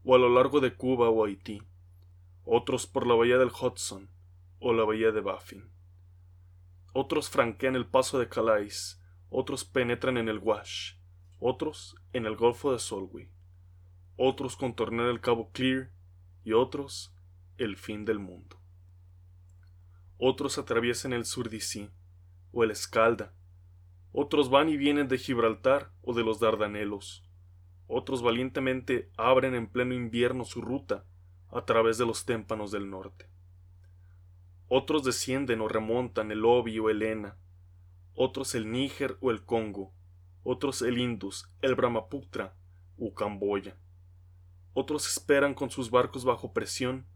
o 0.04 0.14
a 0.14 0.18
lo 0.18 0.28
largo 0.28 0.60
de 0.60 0.74
Cuba 0.76 1.08
o 1.10 1.24
Haití, 1.24 1.60
otros 2.44 2.86
por 2.86 3.06
la 3.06 3.14
bahía 3.14 3.36
del 3.38 3.50
Hudson 3.50 4.10
o 4.60 4.72
la 4.72 4.84
bahía 4.84 5.10
de 5.10 5.20
Baffin. 5.20 5.70
Otros 6.92 7.30
franquean 7.30 7.74
el 7.74 7.86
paso 7.86 8.18
de 8.18 8.28
Calais, 8.28 9.02
otros 9.28 9.64
penetran 9.64 10.16
en 10.16 10.28
el 10.28 10.38
Wash, 10.38 10.94
otros 11.40 11.96
en 12.12 12.26
el 12.26 12.36
Golfo 12.36 12.72
de 12.72 12.78
Solway, 12.78 13.28
otros 14.16 14.56
contornan 14.56 15.06
el 15.06 15.20
Cabo 15.20 15.50
Clear 15.50 15.90
y 16.44 16.52
otros 16.52 17.12
el 17.56 17.76
fin 17.76 18.04
del 18.04 18.20
mundo. 18.20 18.60
Otros 20.16 20.58
atraviesan 20.58 21.12
el 21.12 21.24
Surdicí 21.24 21.90
o 22.52 22.64
el 22.64 22.70
Escalda, 22.70 23.32
otros 24.12 24.50
van 24.50 24.68
y 24.68 24.76
vienen 24.76 25.08
de 25.08 25.18
Gibraltar 25.18 25.92
o 26.02 26.14
de 26.14 26.24
los 26.24 26.40
Dardanelos, 26.40 27.24
otros 27.86 28.22
valientemente 28.22 29.10
abren 29.16 29.54
en 29.54 29.66
pleno 29.66 29.94
invierno 29.94 30.44
su 30.44 30.60
ruta 30.60 31.04
a 31.50 31.64
través 31.64 31.98
de 31.98 32.06
los 32.06 32.24
témpanos 32.26 32.70
del 32.70 32.90
norte. 32.90 33.28
Otros 34.68 35.04
descienden 35.04 35.62
o 35.62 35.68
remontan 35.68 36.30
el 36.30 36.44
Obi 36.44 36.78
o 36.78 36.90
el 36.90 37.02
Ena, 37.02 37.38
otros 38.14 38.54
el 38.54 38.70
Níger 38.70 39.16
o 39.20 39.30
el 39.30 39.44
Congo, 39.44 39.94
otros 40.42 40.82
el 40.82 40.98
Indus, 40.98 41.48
el 41.62 41.74
Brahmaputra 41.74 42.54
o 42.98 43.14
Camboya. 43.14 43.78
Otros 44.74 45.08
esperan 45.08 45.54
con 45.54 45.70
sus 45.70 45.90
barcos 45.90 46.24
bajo 46.24 46.52
presión 46.52 47.06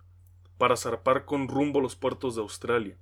para 0.57 0.77
zarpar 0.77 1.25
con 1.25 1.49
rumbo 1.49 1.81
los 1.81 1.97
puertos 1.97 2.35
de 2.35 2.41
Australia. 2.41 2.99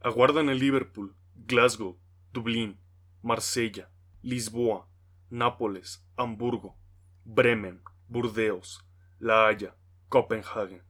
Aguardan 0.00 0.48
en 0.48 0.58
Liverpool, 0.58 1.14
Glasgow, 1.48 1.98
Dublín, 2.30 2.78
Marsella, 3.22 3.90
Lisboa, 4.20 4.86
Nápoles, 5.30 6.06
Hamburgo, 6.14 6.76
Bremen, 7.24 7.80
Burdeos, 8.06 8.86
La 9.18 9.46
Haya, 9.46 9.74
Copenhague. 10.10 10.82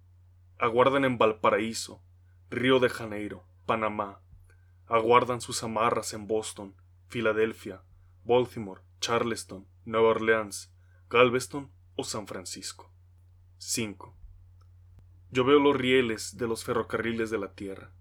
Aguardan 0.58 1.04
en 1.04 1.16
Valparaíso, 1.16 2.02
Río 2.50 2.80
de 2.80 2.88
Janeiro, 2.88 3.44
Panamá. 3.66 4.20
Aguardan 4.88 5.40
sus 5.40 5.62
amarras 5.62 6.12
en 6.12 6.26
Boston, 6.26 6.74
Filadelfia, 7.06 7.84
Baltimore, 8.24 8.82
Charleston, 8.98 9.64
Nueva 9.84 10.08
Orleans, 10.08 10.74
Galveston 11.08 11.70
o 11.94 12.02
San 12.02 12.26
Francisco. 12.26 12.90
5. 13.58 14.12
Yo 15.30 15.44
veo 15.44 15.60
los 15.60 15.76
rieles 15.76 16.36
de 16.36 16.48
los 16.48 16.64
ferrocarriles 16.64 17.30
de 17.30 17.38
la 17.38 17.54
tierra. 17.54 17.92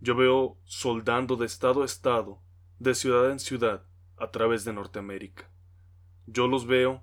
Yo 0.00 0.14
veo 0.14 0.58
soldando 0.64 1.36
de 1.36 1.46
estado 1.46 1.82
a 1.82 1.86
estado 1.86 2.42
de 2.78 2.94
ciudad 2.94 3.30
en 3.30 3.38
ciudad 3.38 3.86
a 4.18 4.30
través 4.30 4.64
de 4.64 4.72
Norteamérica. 4.72 5.50
Yo 6.26 6.48
los 6.48 6.66
veo 6.66 7.02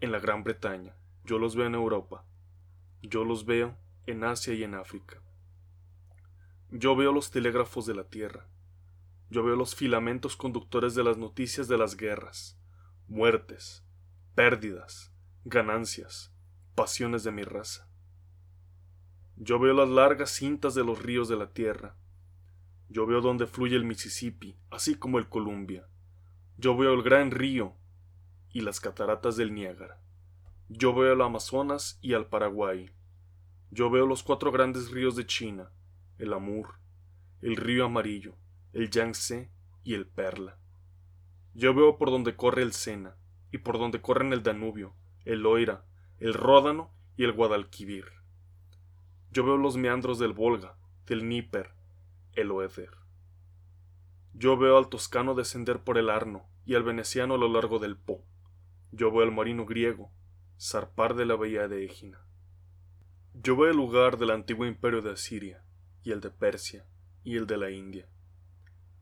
en 0.00 0.12
la 0.12 0.18
Gran 0.18 0.44
Bretaña, 0.44 0.94
yo 1.24 1.38
los 1.38 1.56
veo 1.56 1.66
en 1.66 1.74
Europa, 1.74 2.24
yo 3.02 3.24
los 3.24 3.46
veo 3.46 3.76
en 4.06 4.24
Asia 4.24 4.54
y 4.54 4.62
en 4.62 4.74
África. 4.74 5.22
Yo 6.70 6.94
veo 6.96 7.12
los 7.12 7.30
telégrafos 7.30 7.86
de 7.86 7.94
la 7.94 8.04
Tierra, 8.04 8.46
yo 9.30 9.42
veo 9.42 9.56
los 9.56 9.74
filamentos 9.74 10.36
conductores 10.36 10.94
de 10.94 11.04
las 11.04 11.16
noticias 11.16 11.66
de 11.68 11.78
las 11.78 11.96
guerras, 11.96 12.60
muertes, 13.06 13.84
pérdidas, 14.34 15.12
ganancias, 15.44 16.34
pasiones 16.74 17.24
de 17.24 17.32
mi 17.32 17.42
raza. 17.42 17.88
Yo 19.36 19.58
veo 19.58 19.72
las 19.72 19.88
largas 19.88 20.30
cintas 20.30 20.74
de 20.74 20.84
los 20.84 21.02
ríos 21.02 21.28
de 21.28 21.36
la 21.36 21.52
Tierra, 21.52 21.96
yo 22.88 23.06
veo 23.06 23.20
donde 23.20 23.46
fluye 23.46 23.76
el 23.76 23.84
Mississippi, 23.84 24.56
así 24.70 24.94
como 24.94 25.18
el 25.18 25.28
Columbia. 25.28 25.86
Yo 26.56 26.76
veo 26.76 26.94
el 26.94 27.02
Gran 27.02 27.30
Río 27.30 27.74
y 28.52 28.62
las 28.62 28.80
cataratas 28.80 29.36
del 29.36 29.52
Niágara. 29.52 30.00
Yo 30.68 30.94
veo 30.94 31.12
el 31.12 31.20
Amazonas 31.20 31.98
y 32.00 32.14
al 32.14 32.26
Paraguay. 32.26 32.90
Yo 33.70 33.90
veo 33.90 34.06
los 34.06 34.22
cuatro 34.22 34.50
grandes 34.50 34.90
ríos 34.90 35.16
de 35.16 35.26
China, 35.26 35.70
el 36.18 36.32
Amur, 36.32 36.74
el 37.42 37.56
río 37.56 37.84
Amarillo, 37.84 38.34
el 38.72 38.90
Yangtze 38.90 39.50
y 39.84 39.94
el 39.94 40.06
Perla. 40.06 40.58
Yo 41.54 41.74
veo 41.74 41.98
por 41.98 42.10
donde 42.10 42.36
corre 42.36 42.62
el 42.62 42.72
Sena 42.72 43.16
y 43.52 43.58
por 43.58 43.78
donde 43.78 44.00
corren 44.00 44.32
el 44.32 44.42
Danubio, 44.42 44.94
el 45.24 45.40
Loira, 45.40 45.84
el 46.18 46.32
Ródano 46.32 46.90
y 47.16 47.24
el 47.24 47.32
Guadalquivir. 47.32 48.06
Yo 49.30 49.44
veo 49.44 49.58
los 49.58 49.76
meandros 49.76 50.18
del 50.18 50.32
Volga, 50.32 50.76
del 51.06 51.28
Níper, 51.28 51.77
el 52.40 52.50
Oeder. 52.50 52.90
Yo 54.32 54.56
veo 54.56 54.78
al 54.78 54.88
toscano 54.88 55.34
descender 55.34 55.80
por 55.80 55.98
el 55.98 56.10
Arno 56.10 56.48
y 56.64 56.74
al 56.74 56.84
veneciano 56.84 57.34
a 57.34 57.38
lo 57.38 57.48
largo 57.48 57.78
del 57.78 57.96
Po. 57.96 58.24
Yo 58.92 59.10
veo 59.10 59.22
al 59.22 59.32
marino 59.32 59.66
griego 59.66 60.12
zarpar 60.60 61.14
de 61.14 61.24
la 61.24 61.36
bahía 61.36 61.68
de 61.68 61.84
Égina. 61.84 62.20
Yo 63.34 63.56
veo 63.56 63.70
el 63.70 63.76
lugar 63.76 64.18
del 64.18 64.30
antiguo 64.30 64.66
imperio 64.66 65.02
de 65.02 65.12
Asiria, 65.12 65.62
y 66.02 66.10
el 66.10 66.20
de 66.20 66.30
Persia, 66.30 66.84
y 67.22 67.36
el 67.36 67.46
de 67.46 67.56
la 67.56 67.70
India. 67.70 68.08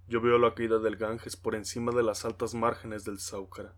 Yo 0.06 0.20
veo 0.20 0.38
la 0.38 0.54
caída 0.54 0.78
del 0.78 0.96
Ganges 0.96 1.36
por 1.36 1.54
encima 1.54 1.92
de 1.92 2.02
las 2.02 2.24
altas 2.24 2.54
márgenes 2.54 3.04
del 3.04 3.18
Sáucara. 3.18 3.74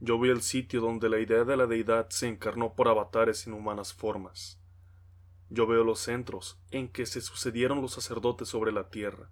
Yo 0.00 0.18
veo 0.18 0.32
el 0.32 0.42
sitio 0.42 0.80
donde 0.80 1.08
la 1.08 1.20
idea 1.20 1.44
de 1.44 1.56
la 1.56 1.66
deidad 1.66 2.08
se 2.10 2.28
encarnó 2.28 2.74
por 2.74 2.88
avatares 2.88 3.46
en 3.46 3.54
humanas 3.54 3.94
formas. 3.94 4.60
Yo 5.50 5.66
veo 5.66 5.82
los 5.82 6.00
centros 6.00 6.60
en 6.70 6.88
que 6.88 7.06
se 7.06 7.20
sucedieron 7.20 7.80
los 7.80 7.92
sacerdotes 7.92 8.48
sobre 8.48 8.70
la 8.70 8.90
tierra, 8.90 9.30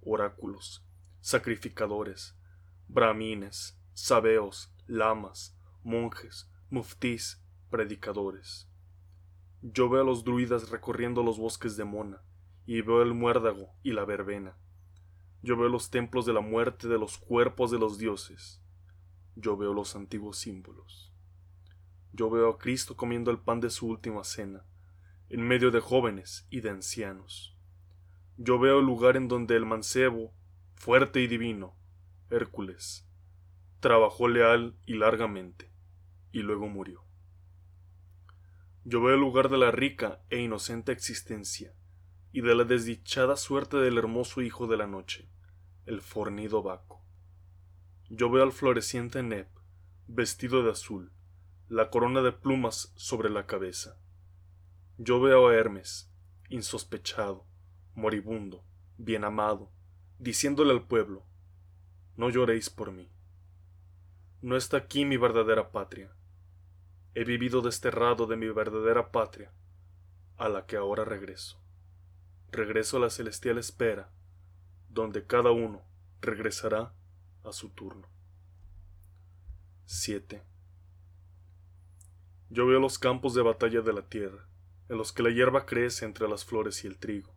oráculos, 0.00 0.86
sacrificadores, 1.20 2.36
brahmines, 2.86 3.76
sabeos, 3.92 4.72
lamas, 4.86 5.58
monjes, 5.82 6.48
muftís, 6.70 7.42
predicadores. 7.70 8.68
Yo 9.60 9.88
veo 9.88 10.02
a 10.02 10.04
los 10.04 10.22
druidas 10.22 10.70
recorriendo 10.70 11.24
los 11.24 11.38
bosques 11.38 11.76
de 11.76 11.84
Mona, 11.84 12.22
y 12.64 12.82
veo 12.82 13.02
el 13.02 13.14
muérdago 13.14 13.74
y 13.82 13.92
la 13.92 14.04
verbena. 14.04 14.56
Yo 15.42 15.56
veo 15.56 15.68
los 15.68 15.90
templos 15.90 16.26
de 16.26 16.34
la 16.34 16.40
muerte 16.40 16.86
de 16.86 16.98
los 16.98 17.18
cuerpos 17.18 17.70
de 17.70 17.78
los 17.78 17.98
dioses. 17.98 18.62
Yo 19.34 19.56
veo 19.56 19.72
los 19.72 19.96
antiguos 19.96 20.38
símbolos. 20.38 21.12
Yo 22.12 22.30
veo 22.30 22.50
a 22.50 22.58
Cristo 22.58 22.96
comiendo 22.96 23.30
el 23.30 23.38
pan 23.38 23.60
de 23.60 23.70
su 23.70 23.86
última 23.86 24.22
cena, 24.22 24.64
en 25.30 25.46
medio 25.46 25.70
de 25.70 25.80
jóvenes 25.80 26.46
y 26.48 26.60
de 26.62 26.70
ancianos. 26.70 27.54
Yo 28.38 28.58
veo 28.58 28.78
el 28.78 28.86
lugar 28.86 29.16
en 29.16 29.28
donde 29.28 29.56
el 29.56 29.66
mancebo, 29.66 30.34
fuerte 30.74 31.20
y 31.20 31.26
divino, 31.26 31.76
Hércules, 32.30 33.06
trabajó 33.80 34.28
leal 34.28 34.78
y 34.86 34.94
largamente, 34.94 35.70
y 36.32 36.40
luego 36.40 36.68
murió. 36.68 37.04
Yo 38.84 39.02
veo 39.02 39.14
el 39.14 39.20
lugar 39.20 39.50
de 39.50 39.58
la 39.58 39.70
rica 39.70 40.22
e 40.30 40.40
inocente 40.40 40.92
existencia, 40.92 41.74
y 42.32 42.40
de 42.40 42.54
la 42.54 42.64
desdichada 42.64 43.36
suerte 43.36 43.76
del 43.76 43.98
hermoso 43.98 44.40
hijo 44.40 44.66
de 44.66 44.78
la 44.78 44.86
noche, 44.86 45.28
el 45.84 46.00
fornido 46.00 46.62
Baco. 46.62 47.04
Yo 48.08 48.30
veo 48.30 48.44
al 48.44 48.52
floreciente 48.52 49.22
Neb, 49.22 49.48
vestido 50.06 50.62
de 50.62 50.70
azul, 50.70 51.12
la 51.68 51.90
corona 51.90 52.22
de 52.22 52.32
plumas 52.32 52.92
sobre 52.96 53.28
la 53.28 53.46
cabeza 53.46 53.98
yo 55.00 55.20
veo 55.20 55.46
a 55.46 55.54
Hermes, 55.54 56.10
insospechado, 56.48 57.46
moribundo, 57.94 58.64
bien 58.96 59.22
amado, 59.22 59.70
diciéndole 60.18 60.72
al 60.72 60.88
pueblo, 60.88 61.24
no 62.16 62.30
lloréis 62.30 62.68
por 62.68 62.90
mí. 62.90 63.08
No 64.42 64.56
está 64.56 64.76
aquí 64.76 65.04
mi 65.04 65.16
verdadera 65.16 65.70
patria. 65.70 66.12
He 67.14 67.22
vivido 67.22 67.62
desterrado 67.62 68.26
de 68.26 68.36
mi 68.36 68.48
verdadera 68.48 69.12
patria, 69.12 69.52
a 70.36 70.48
la 70.48 70.66
que 70.66 70.76
ahora 70.76 71.04
regreso. 71.04 71.62
Regreso 72.50 72.96
a 72.96 73.00
la 73.00 73.10
celestial 73.10 73.56
espera, 73.58 74.10
donde 74.88 75.24
cada 75.24 75.52
uno 75.52 75.80
regresará 76.20 76.92
a 77.44 77.52
su 77.52 77.70
turno. 77.70 78.08
7. 79.84 80.42
Yo 82.50 82.66
veo 82.66 82.80
los 82.80 82.98
campos 82.98 83.34
de 83.34 83.42
batalla 83.42 83.80
de 83.80 83.92
la 83.92 84.02
tierra 84.02 84.47
en 84.88 84.96
los 84.96 85.12
que 85.12 85.22
la 85.22 85.30
hierba 85.30 85.66
crece 85.66 86.04
entre 86.04 86.28
las 86.28 86.44
flores 86.44 86.84
y 86.84 86.86
el 86.86 86.98
trigo. 86.98 87.34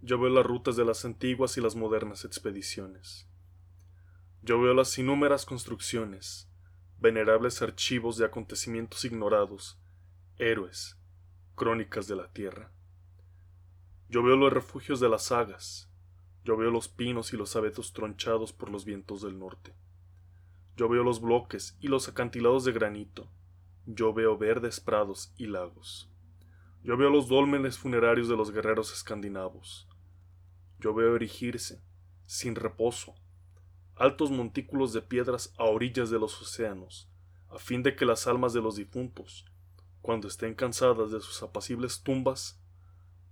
Yo 0.00 0.18
veo 0.20 0.30
las 0.30 0.46
rutas 0.46 0.76
de 0.76 0.84
las 0.84 1.04
antiguas 1.04 1.56
y 1.56 1.60
las 1.60 1.74
modernas 1.74 2.24
expediciones. 2.24 3.28
Yo 4.42 4.60
veo 4.60 4.72
las 4.72 4.96
inúmeras 4.98 5.44
construcciones, 5.44 6.48
venerables 6.98 7.60
archivos 7.62 8.16
de 8.16 8.24
acontecimientos 8.24 9.04
ignorados, 9.04 9.80
héroes, 10.36 10.96
crónicas 11.56 12.06
de 12.06 12.14
la 12.14 12.32
tierra. 12.32 12.70
Yo 14.08 14.22
veo 14.22 14.36
los 14.36 14.52
refugios 14.52 15.00
de 15.00 15.08
las 15.08 15.24
sagas, 15.24 15.90
yo 16.44 16.56
veo 16.56 16.70
los 16.70 16.88
pinos 16.88 17.32
y 17.32 17.36
los 17.36 17.56
abetos 17.56 17.92
tronchados 17.92 18.52
por 18.52 18.70
los 18.70 18.84
vientos 18.84 19.22
del 19.22 19.38
norte. 19.38 19.74
Yo 20.76 20.88
veo 20.88 21.02
los 21.02 21.20
bloques 21.20 21.76
y 21.80 21.88
los 21.88 22.08
acantilados 22.08 22.64
de 22.64 22.72
granito, 22.72 23.28
yo 23.84 24.14
veo 24.14 24.38
verdes 24.38 24.78
prados 24.78 25.32
y 25.36 25.46
lagos. 25.46 26.08
Yo 26.82 26.96
veo 26.96 27.10
los 27.10 27.28
dólmenes 27.28 27.76
funerarios 27.78 28.28
de 28.28 28.36
los 28.36 28.50
guerreros 28.50 28.92
escandinavos. 28.92 29.88
Yo 30.78 30.94
veo 30.94 31.16
erigirse, 31.16 31.82
sin 32.26 32.54
reposo, 32.54 33.14
altos 33.96 34.30
montículos 34.30 34.92
de 34.92 35.02
piedras 35.02 35.52
a 35.58 35.64
orillas 35.64 36.08
de 36.10 36.18
los 36.18 36.40
océanos, 36.40 37.10
a 37.48 37.58
fin 37.58 37.82
de 37.82 37.96
que 37.96 38.04
las 38.04 38.26
almas 38.26 38.52
de 38.52 38.60
los 38.60 38.76
difuntos, 38.76 39.44
cuando 40.02 40.28
estén 40.28 40.54
cansadas 40.54 41.10
de 41.10 41.20
sus 41.20 41.42
apacibles 41.42 42.02
tumbas, 42.02 42.62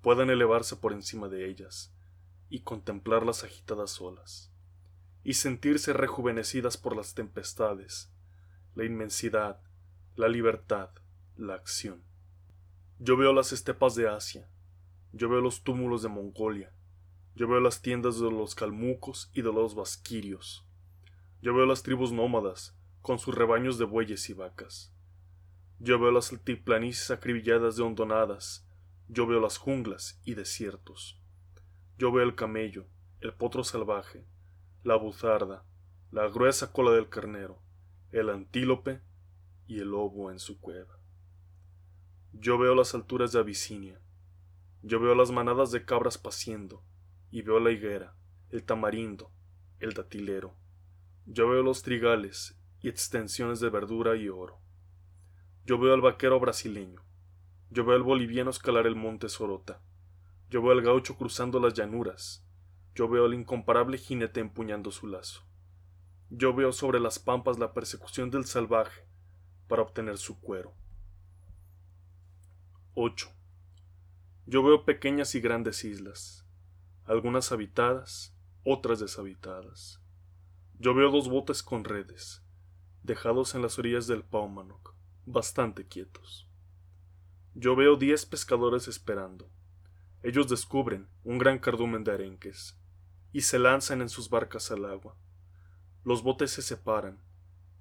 puedan 0.03 0.31
elevarse 0.31 0.77
por 0.77 0.93
encima 0.93 1.29
de 1.29 1.49
ellas 1.49 1.95
y 2.49 2.61
contemplar 2.63 3.25
las 3.25 3.45
agitadas 3.45 4.01
olas, 4.01 4.53
y 5.23 5.35
sentirse 5.35 5.93
rejuvenecidas 5.93 6.77
por 6.77 6.97
las 6.97 7.15
tempestades, 7.15 8.13
la 8.75 8.85
inmensidad, 8.85 9.61
la 10.17 10.29
libertad, 10.29 10.91
la 11.37 11.55
acción. 11.55 12.06
Yo 12.99 13.19
veo 13.19 13.35
las 13.35 13.53
estepas 13.53 13.95
de 13.95 14.09
Asia, 14.09 14.49
yo 15.13 15.29
veo 15.29 15.43
los 15.43 15.63
túmulos 15.63 16.03
de 16.03 16.09
Mongolia, 16.09 16.73
yo 17.35 17.47
veo 17.47 17.61
las 17.61 17.83
tiendas 17.83 18.19
de 18.19 18.31
los 18.31 18.55
calmucos 18.55 19.31
y 19.35 19.43
de 19.43 19.53
los 19.53 19.75
vasquirios, 19.75 20.67
yo 21.43 21.55
veo 21.55 21.67
las 21.67 21.83
tribus 21.83 22.11
nómadas, 22.11 22.75
con 23.03 23.19
sus 23.19 23.35
rebaños 23.35 23.77
de 23.77 23.85
bueyes 23.85 24.31
y 24.31 24.33
vacas. 24.33 24.95
Yo 25.79 25.99
veo 26.01 26.11
las 26.11 26.33
altiplanicies 26.33 27.11
acribilladas 27.11 27.77
de 27.77 27.83
hondonadas, 27.83 28.67
yo 29.09 29.27
veo 29.27 29.41
las 29.41 29.59
junglas 29.59 30.19
y 30.25 30.33
desiertos. 30.33 31.21
Yo 31.99 32.11
veo 32.13 32.25
el 32.25 32.35
camello, 32.35 32.87
el 33.21 33.35
potro 33.35 33.63
salvaje, 33.63 34.27
la 34.83 34.97
buzarda, 34.97 35.67
la 36.11 36.29
gruesa 36.29 36.73
cola 36.73 36.93
del 36.93 37.11
carnero, 37.11 37.61
el 38.11 38.31
antílope 38.31 39.03
y 39.67 39.81
el 39.81 39.91
lobo 39.91 40.33
en 40.33 40.39
su 40.39 40.59
cueva. 40.59 40.96
Yo 42.39 42.59
veo 42.59 42.75
las 42.75 42.95
alturas 42.95 43.33
de 43.33 43.39
Abisinia, 43.39 43.99
yo 44.83 45.01
veo 45.01 45.15
las 45.15 45.31
manadas 45.31 45.71
de 45.71 45.87
cabras 45.87 46.19
paciendo, 46.19 46.85
y 47.31 47.41
veo 47.41 47.59
la 47.61 47.71
higuera, 47.71 48.15
el 48.51 48.63
tamarindo, 48.63 49.33
el 49.81 49.95
datilero. 49.95 50.55
Yo 51.25 51.49
veo 51.49 51.63
los 51.63 51.83
trigales 51.83 52.61
y 52.83 52.91
extensiones 52.91 53.59
de 53.61 53.71
verdura 53.71 54.17
y 54.17 54.29
oro. 54.29 54.61
Yo 55.65 55.79
veo 55.79 55.95
al 55.95 56.03
vaquero 56.03 56.39
brasileño. 56.39 57.03
Yo 57.71 57.87
veo 57.87 57.97
al 57.97 58.03
boliviano 58.03 58.51
escalar 58.51 58.87
el 58.87 58.97
monte 58.97 59.31
Sorota. 59.31 59.81
Yo 60.51 60.61
veo 60.61 60.73
al 60.73 60.83
gaucho 60.83 61.17
cruzando 61.17 61.59
las 61.59 61.73
llanuras. 61.73 62.47
Yo 62.95 63.09
veo 63.09 63.25
al 63.25 63.35
incomparable 63.35 63.97
jinete 63.97 64.41
empuñando 64.41 64.91
su 64.91 65.07
lazo. 65.07 65.43
Yo 66.29 66.55
veo 66.55 66.71
sobre 66.73 67.01
las 67.01 67.19
pampas 67.19 67.59
la 67.59 67.73
persecución 67.73 68.31
del 68.31 68.45
salvaje 68.45 69.09
para 69.69 69.83
obtener 69.83 70.19
su 70.19 70.39
cuero. 70.39 70.75
8. 72.99 73.31
Yo 74.47 74.63
veo 74.63 74.87
pequeñas 74.87 75.35
y 75.35 75.41
grandes 75.41 75.85
islas, 75.85 76.47
algunas 77.05 77.53
habitadas, 77.53 78.35
otras 78.65 79.01
deshabitadas. 79.01 80.01
Yo 80.79 80.95
veo 80.95 81.11
dos 81.11 81.29
botes 81.29 81.63
con 81.63 81.85
redes, 81.85 82.43
dejados 83.03 83.55
en 83.55 83.61
las 83.61 83.79
orillas 83.79 84.07
del 84.07 84.25
Paumanok 84.25 84.95
bastante 85.27 85.87
quietos. 85.87 86.49
Yo 87.53 87.77
veo 87.77 87.97
diez 87.97 88.25
pescadores 88.25 88.89
esperando. 88.89 89.51
Ellos 90.23 90.49
descubren 90.49 91.07
un 91.23 91.37
gran 91.37 91.59
cardumen 91.59 92.03
de 92.03 92.13
arenques 92.13 92.81
y 93.31 93.43
se 93.43 93.59
lanzan 93.59 94.01
en 94.01 94.09
sus 94.09 94.31
barcas 94.31 94.71
al 94.71 94.87
agua. 94.87 95.19
Los 96.03 96.23
botes 96.23 96.51
se 96.51 96.63
separan, 96.63 97.21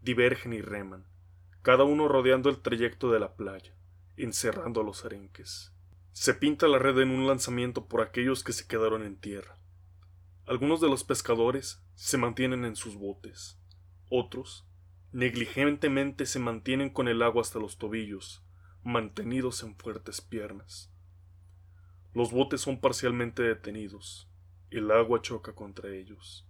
divergen 0.01 0.51
y 0.51 0.59
reman, 0.59 1.07
cada 1.61 1.85
uno 1.85 2.09
rodeando 2.09 2.49
el 2.49 2.59
trayecto 2.59 3.13
de 3.13 3.21
la 3.21 3.37
playa, 3.37 3.77
encerrando 4.17 4.81
a 4.81 4.83
los 4.83 5.05
arenques. 5.05 5.73
Se 6.11 6.33
pinta 6.33 6.67
la 6.67 6.79
red 6.79 6.99
en 6.99 7.09
un 7.09 7.27
lanzamiento 7.27 7.87
por 7.87 8.01
aquellos 8.01 8.43
que 8.43 8.53
se 8.53 8.67
quedaron 8.67 9.03
en 9.03 9.17
tierra. 9.17 9.57
Algunos 10.45 10.79
de 10.79 10.89
los 10.89 11.03
pescadores 11.03 11.83
se 11.95 12.17
mantienen 12.17 12.65
en 12.65 12.75
sus 12.75 12.95
botes, 12.95 13.59
otros 14.09 14.65
negligentemente 15.15 16.25
se 16.25 16.39
mantienen 16.39 16.89
con 16.89 17.07
el 17.07 17.21
agua 17.21 17.41
hasta 17.41 17.57
los 17.57 17.77
tobillos, 17.77 18.43
mantenidos 18.83 19.63
en 19.63 19.73
fuertes 19.77 20.19
piernas. 20.19 20.91
Los 22.13 22.31
botes 22.31 22.59
son 22.59 22.81
parcialmente 22.81 23.41
detenidos, 23.41 24.29
el 24.71 24.91
agua 24.91 25.21
choca 25.21 25.55
contra 25.55 25.89
ellos. 25.89 26.45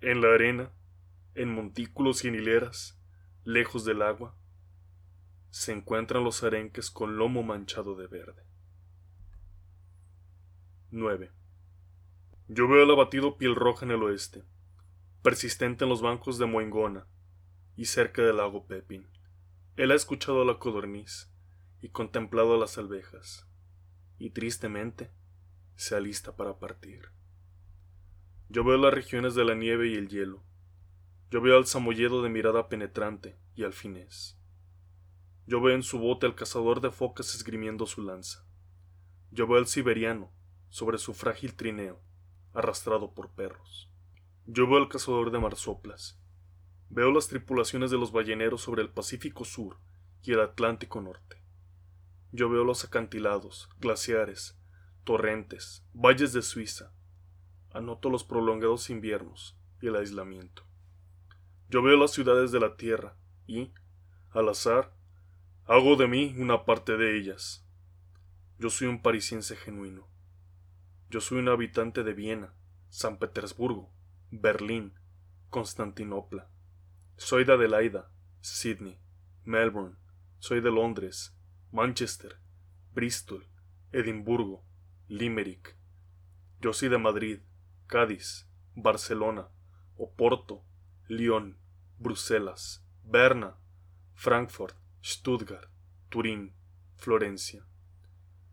En 0.00 0.20
la 0.20 0.32
arena, 0.32 0.70
en 1.34 1.52
montículos 1.52 2.24
y 2.24 2.28
en 2.28 2.36
hileras, 2.36 2.96
lejos 3.42 3.84
del 3.84 4.02
agua, 4.02 4.36
se 5.50 5.72
encuentran 5.72 6.24
los 6.24 6.42
arenques 6.44 6.90
con 6.90 7.16
lomo 7.16 7.42
manchado 7.42 7.96
de 7.96 8.06
verde. 8.06 8.44
9. 10.92 11.30
Yo 12.48 12.68
veo 12.68 12.82
el 12.82 12.90
abatido 12.90 13.36
piel 13.36 13.54
roja 13.54 13.84
en 13.84 13.92
el 13.92 14.02
oeste, 14.02 14.44
persistente 15.22 15.84
en 15.84 15.90
los 15.90 16.02
bancos 16.02 16.38
de 16.38 16.46
Moingona, 16.46 17.06
y 17.76 17.84
cerca 17.84 18.22
del 18.22 18.38
lago 18.38 18.66
Pepin. 18.66 19.08
Él 19.76 19.90
ha 19.90 19.94
escuchado 19.94 20.42
a 20.42 20.44
la 20.44 20.58
codorniz 20.58 21.32
y 21.80 21.90
contemplado 21.90 22.54
a 22.54 22.58
las 22.58 22.78
alvejas, 22.78 23.46
y 24.18 24.30
tristemente 24.30 25.10
se 25.76 25.94
alista 25.94 26.36
para 26.36 26.58
partir. 26.58 27.08
Yo 28.48 28.64
veo 28.64 28.78
las 28.78 28.92
regiones 28.92 29.36
de 29.36 29.44
la 29.44 29.54
nieve 29.54 29.88
y 29.88 29.94
el 29.94 30.08
hielo. 30.08 30.42
Yo 31.30 31.40
veo 31.40 31.56
al 31.56 31.66
samoyedo 31.66 32.22
de 32.22 32.30
mirada 32.30 32.68
penetrante 32.68 33.38
y 33.54 33.62
al 33.62 33.72
finés. 33.72 34.39
Yo 35.50 35.60
veo 35.60 35.74
en 35.74 35.82
su 35.82 35.98
bote 35.98 36.26
al 36.26 36.36
cazador 36.36 36.80
de 36.80 36.92
focas 36.92 37.34
esgrimiendo 37.34 37.84
su 37.84 38.02
lanza. 38.02 38.46
Yo 39.32 39.48
veo 39.48 39.58
al 39.58 39.66
siberiano 39.66 40.32
sobre 40.68 40.96
su 40.96 41.12
frágil 41.12 41.56
trineo, 41.56 42.00
arrastrado 42.54 43.14
por 43.14 43.32
perros. 43.32 43.90
Yo 44.46 44.68
veo 44.68 44.76
al 44.78 44.88
cazador 44.88 45.32
de 45.32 45.40
marsoplas, 45.40 46.22
Veo 46.88 47.10
las 47.10 47.26
tripulaciones 47.26 47.90
de 47.90 47.98
los 47.98 48.12
balleneros 48.12 48.60
sobre 48.62 48.82
el 48.82 48.90
Pacífico 48.90 49.44
Sur 49.44 49.78
y 50.22 50.34
el 50.34 50.40
Atlántico 50.40 51.00
Norte. 51.00 51.42
Yo 52.30 52.48
veo 52.48 52.62
los 52.62 52.84
acantilados, 52.84 53.68
glaciares, 53.80 54.56
torrentes, 55.02 55.84
valles 55.92 56.32
de 56.32 56.42
Suiza. 56.42 56.92
Anoto 57.72 58.08
los 58.08 58.22
prolongados 58.22 58.88
inviernos 58.88 59.58
y 59.82 59.88
el 59.88 59.96
aislamiento. 59.96 60.62
Yo 61.68 61.82
veo 61.82 61.96
las 61.96 62.12
ciudades 62.12 62.52
de 62.52 62.60
la 62.60 62.76
Tierra 62.76 63.16
y, 63.48 63.72
al 64.30 64.48
azar, 64.48 64.99
hago 65.70 65.94
de 65.94 66.08
mí 66.08 66.34
una 66.36 66.64
parte 66.64 66.96
de 66.96 67.16
ellas. 67.16 67.64
Yo 68.58 68.70
soy 68.70 68.88
un 68.88 69.02
parisiense 69.02 69.54
genuino. 69.54 70.08
Yo 71.10 71.20
soy 71.20 71.38
un 71.38 71.48
habitante 71.48 72.02
de 72.02 72.12
Viena, 72.12 72.52
San 72.88 73.18
Petersburgo, 73.20 73.92
Berlín, 74.32 74.94
Constantinopla. 75.48 76.50
Soy 77.18 77.44
de 77.44 77.52
Adelaida, 77.52 78.10
Sydney, 78.40 78.98
Melbourne, 79.44 79.96
soy 80.40 80.60
de 80.60 80.72
Londres, 80.72 81.38
Manchester, 81.70 82.40
Bristol, 82.92 83.46
Edimburgo, 83.92 84.64
Limerick. 85.06 85.76
Yo 86.60 86.72
soy 86.72 86.88
de 86.88 86.98
Madrid, 86.98 87.42
Cádiz, 87.86 88.50
Barcelona, 88.74 89.50
Oporto, 89.96 90.64
Lyon, 91.06 91.60
Bruselas, 91.96 92.84
Berna, 93.04 93.56
Frankfurt, 94.14 94.79
Stuttgart, 95.02 95.70
Turín, 96.10 96.54
Florencia. 96.96 97.66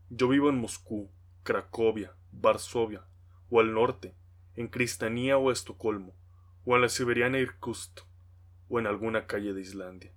Yo 0.09 0.29
vivo 0.29 0.49
en 0.49 0.57
Moscú, 0.57 1.11
Cracovia, 1.43 2.15
Varsovia, 2.31 3.05
o 3.49 3.59
al 3.59 3.73
norte, 3.73 4.15
en 4.55 4.69
Cristanía 4.69 5.37
o 5.37 5.51
Estocolmo, 5.51 6.15
o 6.65 6.75
en 6.75 6.81
la 6.81 6.89
siberiana 6.89 7.39
Irkutsk 7.39 8.01
o 8.69 8.79
en 8.79 8.87
alguna 8.87 9.27
calle 9.27 9.53
de 9.53 9.61
Islandia. 9.61 10.13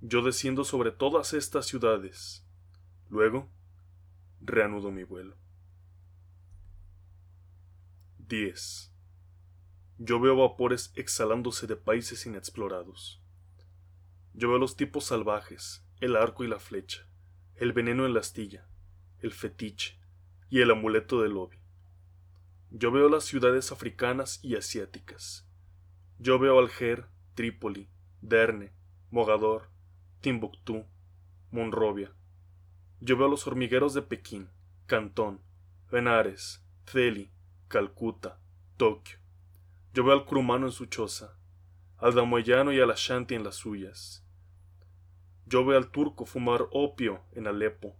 Yo 0.00 0.22
desciendo 0.22 0.64
sobre 0.64 0.90
todas 0.90 1.32
estas 1.32 1.66
ciudades. 1.66 2.46
Luego, 3.08 3.50
reanudo 4.40 4.90
mi 4.90 5.04
vuelo. 5.04 5.36
10. 8.18 8.92
Yo 9.98 10.20
veo 10.20 10.36
vapores 10.36 10.92
exhalándose 10.96 11.66
de 11.66 11.76
países 11.76 12.26
inexplorados. 12.26 13.21
Yo 14.34 14.48
veo 14.48 14.58
los 14.58 14.76
tipos 14.76 15.04
salvajes, 15.04 15.84
el 16.00 16.16
arco 16.16 16.42
y 16.44 16.48
la 16.48 16.58
flecha, 16.58 17.06
el 17.54 17.72
veneno 17.72 18.06
en 18.06 18.14
la 18.14 18.20
astilla, 18.20 18.66
el 19.18 19.32
fetiche 19.32 19.98
y 20.48 20.60
el 20.60 20.70
amuleto 20.70 21.20
del 21.20 21.32
lobby. 21.32 21.58
Yo 22.70 22.90
veo 22.90 23.10
las 23.10 23.24
ciudades 23.24 23.72
africanas 23.72 24.40
y 24.42 24.56
asiáticas. 24.56 25.46
Yo 26.18 26.38
veo 26.38 26.58
Alger, 26.58 27.08
Trípoli, 27.34 27.90
Derne, 28.22 28.72
Mogador, 29.10 29.70
Timbuktu, 30.22 30.86
Monrovia. 31.50 32.14
Yo 33.00 33.18
veo 33.18 33.28
los 33.28 33.46
hormigueros 33.46 33.92
de 33.92 34.00
Pekín, 34.00 34.48
Cantón, 34.86 35.42
Benares, 35.90 36.64
Delhi, 36.94 37.30
Calcuta, 37.68 38.40
Tokio. 38.78 39.18
Yo 39.92 40.04
veo 40.04 40.14
al 40.14 40.24
crumano 40.24 40.66
en 40.66 40.72
su 40.72 40.86
choza, 40.86 41.36
al 42.02 42.16
damoyano 42.16 42.72
y 42.72 42.80
al 42.80 42.90
ashanti 42.90 43.36
en 43.36 43.44
las 43.44 43.54
suyas. 43.54 44.26
Yo 45.46 45.64
veo 45.64 45.78
al 45.78 45.92
turco 45.92 46.26
fumar 46.26 46.66
opio 46.72 47.22
en 47.30 47.46
Alepo. 47.46 47.96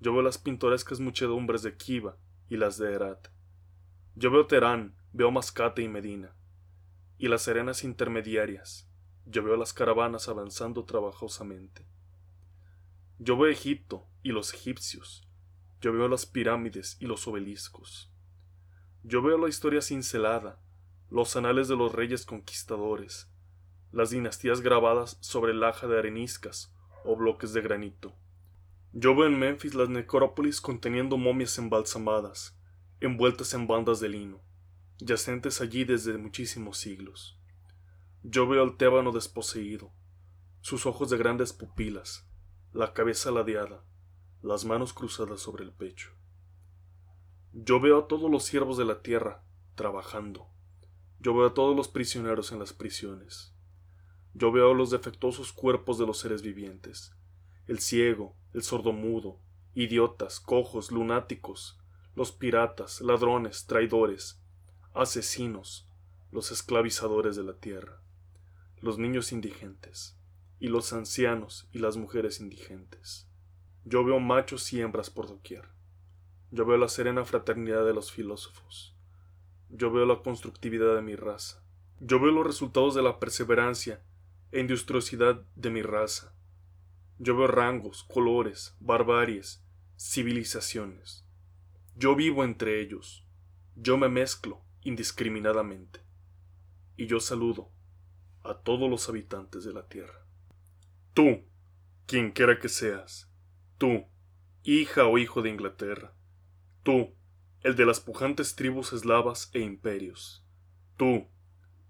Yo 0.00 0.12
veo 0.12 0.22
las 0.22 0.36
pintorescas 0.36 0.98
muchedumbres 0.98 1.62
de 1.62 1.76
Kiva 1.76 2.16
y 2.48 2.56
las 2.56 2.76
de 2.76 2.92
Herat. 2.92 3.28
Yo 4.16 4.32
veo 4.32 4.48
Teherán, 4.48 4.96
veo 5.12 5.30
Mascate 5.30 5.80
y 5.82 5.88
Medina 5.88 6.34
y 7.18 7.28
las 7.28 7.42
serenas 7.42 7.84
intermediarias. 7.84 8.90
Yo 9.26 9.44
veo 9.44 9.56
las 9.56 9.72
caravanas 9.72 10.28
avanzando 10.28 10.84
trabajosamente. 10.84 11.86
Yo 13.20 13.38
veo 13.38 13.48
Egipto 13.48 14.08
y 14.24 14.32
los 14.32 14.52
egipcios. 14.54 15.28
Yo 15.80 15.92
veo 15.92 16.08
las 16.08 16.26
pirámides 16.26 16.96
y 16.98 17.06
los 17.06 17.28
obeliscos. 17.28 18.12
Yo 19.04 19.22
veo 19.22 19.38
la 19.38 19.48
historia 19.48 19.82
cincelada, 19.82 20.60
los 21.10 21.36
anales 21.36 21.68
de 21.68 21.76
los 21.76 21.94
reyes 21.94 22.26
conquistadores, 22.26 23.30
las 23.96 24.10
dinastías 24.10 24.60
grabadas 24.60 25.16
sobre 25.22 25.54
laja 25.54 25.86
de 25.86 25.98
areniscas 25.98 26.70
o 27.02 27.16
bloques 27.16 27.54
de 27.54 27.62
granito. 27.62 28.14
Yo 28.92 29.16
veo 29.16 29.24
en 29.26 29.38
Memphis 29.38 29.74
las 29.74 29.88
necrópolis 29.88 30.60
conteniendo 30.60 31.16
momias 31.16 31.56
embalsamadas, 31.56 32.60
envueltas 33.00 33.54
en 33.54 33.66
bandas 33.66 33.98
de 33.98 34.10
lino, 34.10 34.42
yacentes 34.98 35.62
allí 35.62 35.84
desde 35.84 36.18
muchísimos 36.18 36.76
siglos. 36.76 37.40
Yo 38.22 38.46
veo 38.46 38.62
al 38.62 38.76
tébano 38.76 39.12
desposeído, 39.12 39.94
sus 40.60 40.84
ojos 40.84 41.08
de 41.08 41.16
grandes 41.16 41.54
pupilas, 41.54 42.28
la 42.74 42.92
cabeza 42.92 43.30
ladeada, 43.30 43.82
las 44.42 44.66
manos 44.66 44.92
cruzadas 44.92 45.40
sobre 45.40 45.64
el 45.64 45.72
pecho. 45.72 46.10
Yo 47.54 47.80
veo 47.80 48.00
a 48.00 48.08
todos 48.08 48.30
los 48.30 48.44
siervos 48.44 48.76
de 48.76 48.84
la 48.84 49.00
tierra 49.00 49.42
trabajando. 49.74 50.50
Yo 51.18 51.34
veo 51.34 51.46
a 51.46 51.54
todos 51.54 51.74
los 51.74 51.88
prisioneros 51.88 52.52
en 52.52 52.58
las 52.58 52.74
prisiones. 52.74 53.55
Yo 54.38 54.52
veo 54.52 54.74
los 54.74 54.90
defectuosos 54.90 55.54
cuerpos 55.54 55.96
de 55.96 56.04
los 56.04 56.18
seres 56.18 56.42
vivientes, 56.42 57.16
el 57.66 57.78
ciego, 57.78 58.36
el 58.52 58.62
sordomudo, 58.62 59.40
idiotas, 59.72 60.40
cojos, 60.40 60.92
lunáticos, 60.92 61.78
los 62.14 62.32
piratas, 62.32 63.00
ladrones, 63.00 63.64
traidores, 63.64 64.38
asesinos, 64.92 65.88
los 66.32 66.50
esclavizadores 66.50 67.34
de 67.36 67.44
la 67.44 67.54
tierra, 67.54 68.02
los 68.82 68.98
niños 68.98 69.32
indigentes, 69.32 70.18
y 70.60 70.68
los 70.68 70.92
ancianos 70.92 71.66
y 71.72 71.78
las 71.78 71.96
mujeres 71.96 72.38
indigentes. 72.38 73.26
Yo 73.86 74.04
veo 74.04 74.20
machos 74.20 74.70
y 74.74 74.82
hembras 74.82 75.08
por 75.08 75.28
doquier. 75.28 75.66
Yo 76.50 76.66
veo 76.66 76.76
la 76.76 76.90
serena 76.90 77.24
fraternidad 77.24 77.86
de 77.86 77.94
los 77.94 78.12
filósofos. 78.12 78.94
Yo 79.70 79.90
veo 79.90 80.04
la 80.04 80.20
constructividad 80.20 80.94
de 80.94 81.00
mi 81.00 81.16
raza. 81.16 81.64
Yo 82.00 82.20
veo 82.20 82.32
los 82.32 82.46
resultados 82.46 82.94
de 82.94 83.02
la 83.02 83.18
perseverancia 83.18 84.02
e 84.56 84.60
industriosidad 84.60 85.42
de 85.54 85.68
mi 85.68 85.82
raza. 85.82 86.34
Yo 87.18 87.36
veo 87.36 87.46
rangos, 87.46 88.04
colores, 88.04 88.74
barbaries, 88.80 89.62
civilizaciones. 89.98 91.26
Yo 91.94 92.16
vivo 92.16 92.42
entre 92.42 92.80
ellos. 92.80 93.28
Yo 93.74 93.98
me 93.98 94.08
mezclo 94.08 94.64
indiscriminadamente. 94.80 96.00
Y 96.96 97.06
yo 97.06 97.20
saludo 97.20 97.70
a 98.44 98.54
todos 98.54 98.88
los 98.88 99.10
habitantes 99.10 99.62
de 99.64 99.74
la 99.74 99.88
tierra. 99.88 100.26
Tú, 101.12 101.44
quien 102.06 102.32
quiera 102.32 102.58
que 102.58 102.70
seas, 102.70 103.30
tú, 103.76 104.06
hija 104.62 105.04
o 105.04 105.18
hijo 105.18 105.42
de 105.42 105.50
Inglaterra, 105.50 106.14
tú, 106.82 107.14
el 107.60 107.76
de 107.76 107.84
las 107.84 108.00
pujantes 108.00 108.56
tribus 108.56 108.94
eslavas 108.94 109.50
e 109.52 109.60
imperios, 109.60 110.46
tú, 110.96 111.28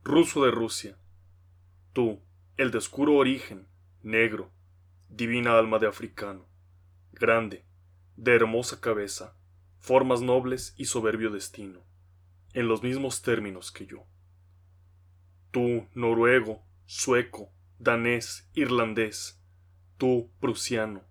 ruso 0.03 0.45
de 0.45 0.51
Rusia, 0.51 0.99
tú, 1.93 2.27
el 2.57 2.71
de 2.71 2.79
oscuro 2.79 3.17
origen, 3.17 3.69
negro, 4.03 4.51
divina 5.11 5.59
alma 5.59 5.79
de 5.79 5.87
africano, 5.87 6.49
grande, 7.13 7.67
de 8.17 8.35
hermosa 8.35 8.81
cabeza, 8.81 9.37
formas 9.79 10.23
nobles 10.23 10.75
y 10.79 10.87
soberbio 10.87 11.31
destino, 11.31 11.85
en 12.55 12.67
los 12.67 12.83
mismos 12.83 13.21
términos 13.21 13.71
que 13.71 13.85
yo. 13.85 14.07
Tú, 15.51 15.87
noruego, 15.93 16.63
sueco, 16.87 17.53
danés, 17.79 18.49
irlandés, 18.55 19.39
tú, 19.99 20.31
prusiano, 20.41 21.03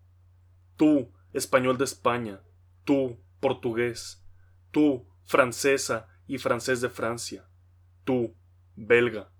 tú, 0.77 1.13
español 1.31 1.77
de 1.77 1.83
España, 1.83 2.41
tú, 2.85 3.19
portugués, 3.39 4.25
tú, 4.71 5.07
francesa 5.25 6.07
y 6.25 6.39
francés 6.39 6.81
de 6.81 6.89
Francia, 6.89 7.47
tú, 8.03 8.35
belga, 8.75 9.31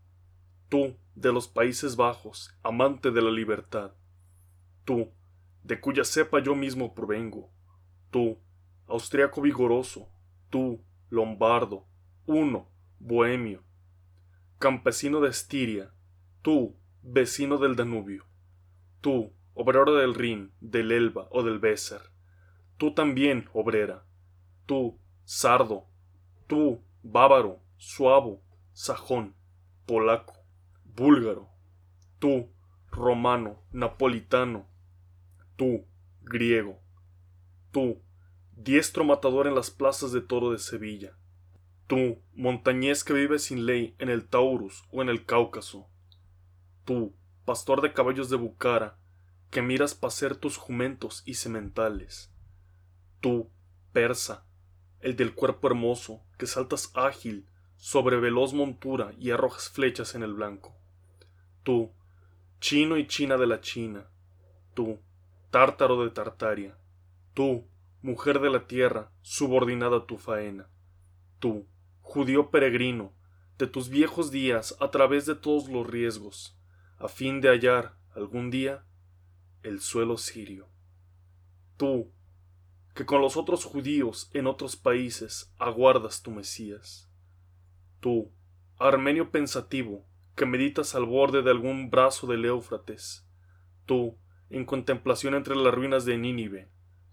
tú, 0.70 1.00
de 1.16 1.32
los 1.32 1.48
Países 1.48 1.96
Bajos, 1.96 2.54
amante 2.62 3.10
de 3.10 3.22
la 3.22 3.32
libertad, 3.32 3.94
tú, 4.84 5.12
de 5.64 5.80
cuya 5.80 6.04
cepa 6.04 6.40
yo 6.40 6.56
mismo 6.56 6.94
provengo, 6.94 7.50
tú, 8.12 8.38
austriaco 8.88 9.42
vigoroso, 9.42 10.10
tú, 10.50 10.84
lombardo, 11.10 11.88
uno, 12.26 12.70
bohemio, 13.00 13.64
campesino 14.60 15.22
de 15.22 15.30
Estiria, 15.30 15.94
tú, 16.42 16.76
vecino 17.02 17.58
del 17.58 17.78
Danubio, 17.78 18.26
tú, 19.00 19.34
obrero 19.54 19.96
del 19.96 20.14
Rin, 20.16 20.52
del 20.60 20.92
Elba 20.92 21.28
o 21.32 21.44
del 21.44 21.60
Weser, 21.60 22.02
tú 22.78 22.94
también, 22.94 23.50
obrera, 23.54 24.06
tú, 24.66 25.00
sardo, 25.24 25.86
tú, 26.48 26.84
bávaro, 27.04 27.62
suavo, 27.78 28.44
sajón, 28.74 29.34
polaco, 29.86 30.35
búlgaro, 30.96 31.50
tú, 32.20 32.50
romano, 32.90 33.62
napolitano, 33.72 34.68
tú, 35.58 35.86
griego, 36.22 36.80
tú, 37.72 38.02
diestro 38.54 39.04
matador 39.04 39.48
en 39.48 39.56
las 39.56 39.72
plazas 39.72 40.12
de 40.12 40.22
toro 40.22 40.52
de 40.52 40.60
Sevilla, 40.60 41.18
tú, 41.88 42.22
montañés 42.34 43.04
que 43.04 43.14
vive 43.14 43.40
sin 43.40 43.66
ley 43.66 43.96
en 44.00 44.10
el 44.10 44.28
Taurus 44.28 44.86
o 44.92 45.02
en 45.02 45.10
el 45.10 45.26
Cáucaso, 45.26 45.90
tú, 46.86 47.16
pastor 47.44 47.82
de 47.82 47.92
caballos 47.92 48.30
de 48.30 48.38
Bucara, 48.38 48.98
que 49.52 49.62
miras 49.62 49.96
pacer 49.96 50.36
tus 50.36 50.58
jumentos 50.58 51.24
y 51.26 51.36
sementales, 51.36 52.34
tú, 53.20 53.52
persa, 53.92 54.46
el 55.02 55.16
del 55.16 55.36
cuerpo 55.36 55.68
hermoso, 55.68 56.24
que 56.38 56.48
saltas 56.48 56.92
ágil 56.96 57.48
sobre 57.76 58.18
veloz 58.18 58.54
montura 58.54 59.14
y 59.20 59.32
arrojas 59.32 59.70
flechas 59.70 60.16
en 60.16 60.24
el 60.24 60.34
blanco, 60.34 60.76
tú, 61.66 61.92
chino 62.60 62.96
y 62.96 63.08
china 63.08 63.38
de 63.38 63.48
la 63.48 63.60
China, 63.60 64.08
tú, 64.76 65.00
tártaro 65.50 66.04
de 66.04 66.12
Tartaria, 66.12 66.78
tú, 67.34 67.68
mujer 68.04 68.40
de 68.40 68.52
la 68.52 68.68
tierra, 68.68 69.12
subordinada 69.24 69.98
a 69.98 70.06
tu 70.06 70.18
faena, 70.18 70.70
tú, 71.40 71.68
judío 72.02 72.52
peregrino, 72.52 73.14
de 73.58 73.66
tus 73.66 73.90
viejos 73.90 74.30
días 74.30 74.78
a 74.80 74.92
través 74.92 75.26
de 75.26 75.34
todos 75.34 75.68
los 75.68 75.88
riesgos, 75.88 76.56
a 77.00 77.08
fin 77.08 77.42
de 77.42 77.50
hallar, 77.50 77.98
algún 78.14 78.52
día, 78.52 78.86
el 79.64 79.82
suelo 79.82 80.18
sirio. 80.18 80.70
Tú, 81.78 82.12
que 82.94 83.08
con 83.08 83.22
los 83.22 83.38
otros 83.38 83.66
judíos 83.66 84.30
en 84.34 84.46
otros 84.46 84.76
países 84.76 85.52
aguardas 85.58 86.22
tu 86.22 86.30
Mesías. 86.30 87.10
Tú, 88.02 88.32
armenio 88.78 89.32
pensativo, 89.32 90.06
que 90.36 90.46
meditas 90.46 90.96
al 90.96 91.06
borde 91.06 91.42
de 91.42 91.52
algún 91.52 91.90
brazo 91.90 92.28
del 92.28 92.46
Éufrates. 92.46 93.28
Tú, 93.86 94.18
en 94.50 94.66
contemplación 94.66 95.34
entre 95.34 95.56
las 95.56 95.74
ruinas 95.74 96.06
de 96.06 96.18
Nínive. 96.18 96.70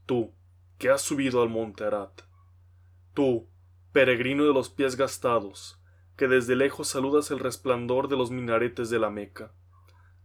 Tú, 0.07 0.35
que 0.79 0.91
has 0.91 1.03
subido 1.03 1.43
al 1.43 1.49
monte 1.49 1.85
Arat. 1.85 2.23
Tú, 3.15 3.49
peregrino 3.93 4.45
de 4.45 4.53
los 4.53 4.71
pies 4.71 4.97
gastados, 4.97 5.81
que 6.17 6.29
desde 6.29 6.57
lejos 6.57 6.89
saludas 6.89 7.31
el 7.31 7.39
resplandor 7.39 8.09
de 8.09 8.17
los 8.17 8.31
minaretes 8.31 8.91
de 8.91 8.99
la 8.99 9.11
Meca. 9.11 9.53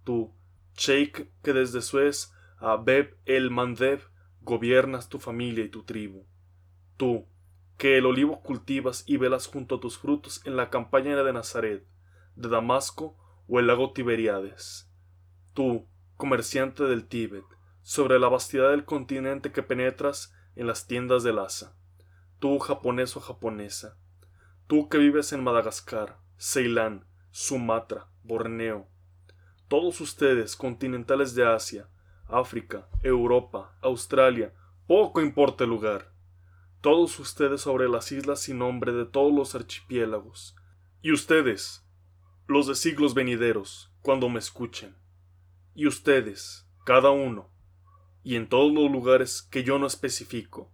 Tú, 0.03 0.33
sheik 0.75 1.29
que 1.43 1.53
desde 1.53 1.81
Suez 1.81 2.33
a 2.59 2.77
Beb 2.77 3.17
el 3.25 3.51
Mandeb 3.51 4.01
gobiernas 4.41 5.09
tu 5.09 5.19
familia 5.19 5.63
y 5.63 5.69
tu 5.69 5.83
tribu. 5.83 6.25
Tú, 6.97 7.27
que 7.77 7.97
el 7.97 8.05
olivo 8.05 8.41
cultivas 8.41 9.03
y 9.05 9.17
velas 9.17 9.45
junto 9.45 9.75
a 9.75 9.79
tus 9.79 9.97
frutos 9.97 10.41
en 10.45 10.55
la 10.55 10.69
campaña 10.69 11.15
de 11.21 11.33
Nazaret, 11.33 11.85
de 12.37 12.49
Damasco 12.49 13.17
o 13.47 13.59
el 13.59 13.67
lago 13.67 13.91
Tiberiades. 13.91 14.89
Tú, 15.53 15.87
comerciante 16.15 16.83
del 16.83 17.07
Tíbet, 17.07 17.45
sobre 17.81 18.19
la 18.19 18.29
vastidad 18.29 18.71
del 18.71 18.85
continente 18.85 19.51
que 19.51 19.63
penetras 19.63 20.33
en 20.55 20.67
las 20.67 20.87
tiendas 20.87 21.23
de 21.23 21.33
Lhasa. 21.33 21.75
Tú, 22.39 22.59
japonés 22.59 23.17
o 23.17 23.19
japonesa. 23.19 23.97
Tú 24.67 24.89
que 24.89 24.97
vives 24.97 25.33
en 25.33 25.43
Madagascar, 25.43 26.19
Ceilán, 26.37 27.07
Sumatra, 27.31 28.07
Borneo. 28.23 28.87
Todos 29.67 29.99
ustedes, 30.01 30.55
continentales 30.55 31.33
de 31.33 31.45
Asia, 31.45 31.89
África, 32.27 32.87
Europa, 33.01 33.75
Australia, 33.81 34.53
poco 34.85 35.21
importa 35.21 35.63
el 35.63 35.69
lugar. 35.69 36.13
Todos 36.81 37.19
ustedes 37.19 37.61
sobre 37.61 37.89
las 37.89 38.11
islas 38.11 38.41
sin 38.41 38.59
nombre 38.59 38.91
de 38.91 39.05
todos 39.05 39.33
los 39.33 39.55
archipiélagos. 39.55 40.55
Y 41.01 41.11
ustedes, 41.11 41.86
los 42.47 42.65
de 42.65 42.75
siglos 42.75 43.13
venideros, 43.13 43.91
cuando 44.01 44.29
me 44.29 44.39
escuchen. 44.39 44.95
Y 45.75 45.85
ustedes, 45.85 46.65
cada 46.85 47.11
uno, 47.11 47.49
y 48.23 48.37
en 48.37 48.47
todos 48.47 48.71
los 48.71 48.89
lugares 48.89 49.41
que 49.41 49.65
yo 49.65 49.77
no 49.79 49.85
especifico, 49.85 50.71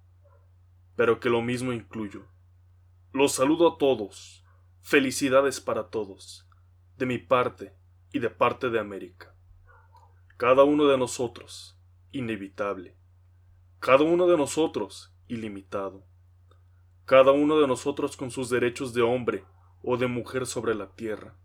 pero 0.95 1.19
que 1.19 1.31
lo 1.31 1.41
mismo 1.41 1.73
incluyo. 1.73 2.27
Los 3.11 3.33
saludo 3.33 3.73
a 3.73 3.77
todos. 3.79 4.45
Felicidades 4.81 5.61
para 5.61 5.89
todos, 5.89 6.47
de 6.97 7.07
mi 7.07 7.17
parte 7.17 7.73
y 8.11 8.19
de 8.19 8.29
parte 8.29 8.69
de 8.69 8.79
América. 8.79 9.35
Cada 10.37 10.63
uno 10.63 10.85
de 10.85 10.97
nosotros, 10.99 11.75
inevitable. 12.11 12.95
Cada 13.79 14.03
uno 14.03 14.27
de 14.27 14.37
nosotros, 14.37 15.11
ilimitado. 15.27 16.05
Cada 17.05 17.31
uno 17.31 17.59
de 17.59 17.67
nosotros 17.67 18.15
con 18.15 18.29
sus 18.29 18.51
derechos 18.51 18.93
de 18.93 19.01
hombre 19.01 19.43
o 19.81 19.97
de 19.97 20.05
mujer 20.05 20.45
sobre 20.45 20.75
la 20.75 20.91
tierra. 20.95 21.35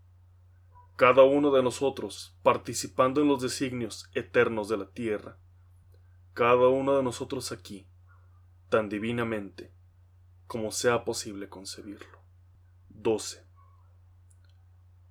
Cada 0.98 1.22
uno 1.22 1.52
de 1.52 1.62
nosotros 1.62 2.36
participando 2.42 3.20
en 3.20 3.28
los 3.28 3.40
designios 3.40 4.10
eternos 4.14 4.68
de 4.68 4.78
la 4.78 4.90
tierra. 4.90 5.38
Cada 6.34 6.66
uno 6.66 6.96
de 6.96 7.04
nosotros 7.04 7.52
aquí, 7.52 7.88
tan 8.68 8.88
divinamente 8.88 9.72
como 10.48 10.72
sea 10.72 11.04
posible 11.04 11.48
concebirlo. 11.48 12.18
12. 12.88 13.46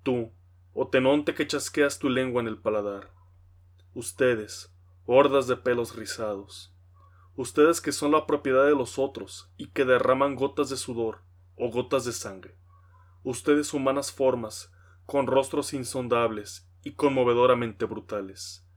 Tú, 0.02 0.34
o 0.74 0.88
tenonte 0.88 1.34
que 1.34 1.46
chasqueas 1.46 1.98
tu 1.98 2.10
lengua 2.10 2.42
en 2.42 2.48
el 2.48 2.58
paladar. 2.58 3.10
Ustedes, 3.94 4.70
hordas 5.06 5.46
de 5.46 5.56
pelos 5.56 5.96
rizados. 5.96 6.76
Ustedes 7.34 7.80
que 7.80 7.92
son 7.92 8.12
la 8.12 8.26
propiedad 8.26 8.66
de 8.66 8.76
los 8.76 8.98
otros 8.98 9.50
y 9.56 9.68
que 9.68 9.86
derraman 9.86 10.34
gotas 10.34 10.68
de 10.68 10.76
sudor 10.76 11.22
o 11.56 11.70
gotas 11.70 12.04
de 12.04 12.12
sangre. 12.12 12.58
Ustedes 13.22 13.72
humanas 13.72 14.12
formas, 14.12 14.70
con 15.08 15.26
rostros 15.26 15.72
insondables 15.72 16.68
y 16.84 16.92
conmovedoramente 16.92 17.86
brutales. 17.86 18.68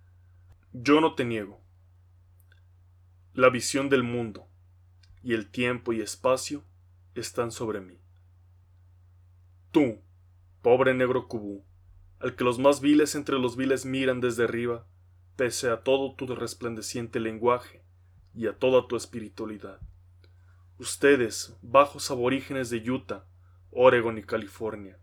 Yo 0.71 1.01
no 1.01 1.13
te 1.13 1.25
niego. 1.25 1.61
La 3.33 3.49
visión 3.49 3.89
del 3.89 4.03
mundo 4.03 4.47
y 5.21 5.33
el 5.33 5.51
tiempo 5.51 5.91
y 5.91 5.99
espacio 5.99 6.63
están 7.15 7.51
sobre 7.51 7.81
mí. 7.81 7.99
Tú, 9.71 9.99
pobre 10.61 10.93
negro 10.93 11.27
cubú, 11.27 11.65
al 12.21 12.37
que 12.37 12.45
los 12.45 12.59
más 12.59 12.79
viles 12.79 13.13
entre 13.15 13.37
los 13.37 13.57
viles 13.57 13.85
miran 13.85 14.21
desde 14.21 14.45
arriba, 14.45 14.87
pese 15.35 15.69
a 15.69 15.83
todo 15.83 16.15
tu 16.15 16.33
resplandeciente 16.33 17.19
lenguaje 17.19 17.83
y 18.33 18.47
a 18.47 18.57
toda 18.57 18.87
tu 18.87 18.95
espiritualidad. 18.95 19.81
Ustedes, 20.77 21.57
bajos 21.61 22.09
aborígenes 22.09 22.69
de 22.69 22.89
Utah, 22.89 23.25
Oregon 23.69 24.17
y 24.17 24.23
California. 24.23 24.97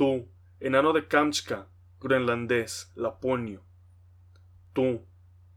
Tú, 0.00 0.30
enano 0.60 0.94
de 0.94 1.06
Kamchatka, 1.08 1.68
groenlandés, 2.00 2.90
laponio. 2.94 3.62
Tú, 4.72 5.04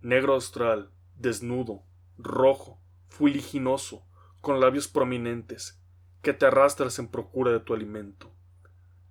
negro 0.01 0.33
austral, 0.33 0.91
desnudo, 1.15 1.85
rojo, 2.17 2.77
fuliginoso, 3.07 4.05
con 4.41 4.59
labios 4.59 4.89
prominentes, 4.89 5.81
que 6.21 6.33
te 6.33 6.45
arrastras 6.45 6.99
en 6.99 7.07
procura 7.07 7.53
de 7.53 7.61
tu 7.61 7.73
alimento. 7.73 8.35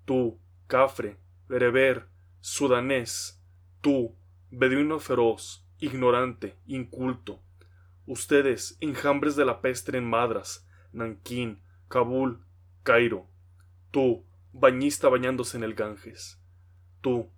Tú, 0.04 0.38
cafre, 0.66 1.18
bereber, 1.48 2.10
sudanés, 2.40 3.42
tú, 3.80 4.14
beduino 4.50 4.98
feroz, 4.98 5.66
ignorante, 5.78 6.58
inculto, 6.66 7.42
ustedes, 8.04 8.76
enjambres 8.80 9.34
de 9.36 9.46
la 9.46 9.62
peste 9.62 9.96
en 9.96 10.04
Madras, 10.04 10.68
Nankín, 10.92 11.62
Kabul, 11.88 12.44
Cairo, 12.82 13.30
tú, 13.90 14.26
bañista 14.52 15.08
bañándose 15.08 15.56
en 15.56 15.64
el 15.64 15.74
Ganges, 15.74 16.40
tú, 17.00 17.30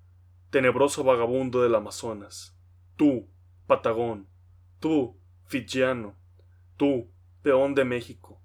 tenebroso 0.51 1.05
vagabundo 1.05 1.63
del 1.63 1.75
Amazonas, 1.75 2.59
tú, 2.97 3.29
Patagón, 3.67 4.29
tú, 4.81 5.19
Fijiano, 5.47 6.17
tú, 6.77 7.11
peón 7.43 7.75
de 7.75 7.85
México, 7.85 8.41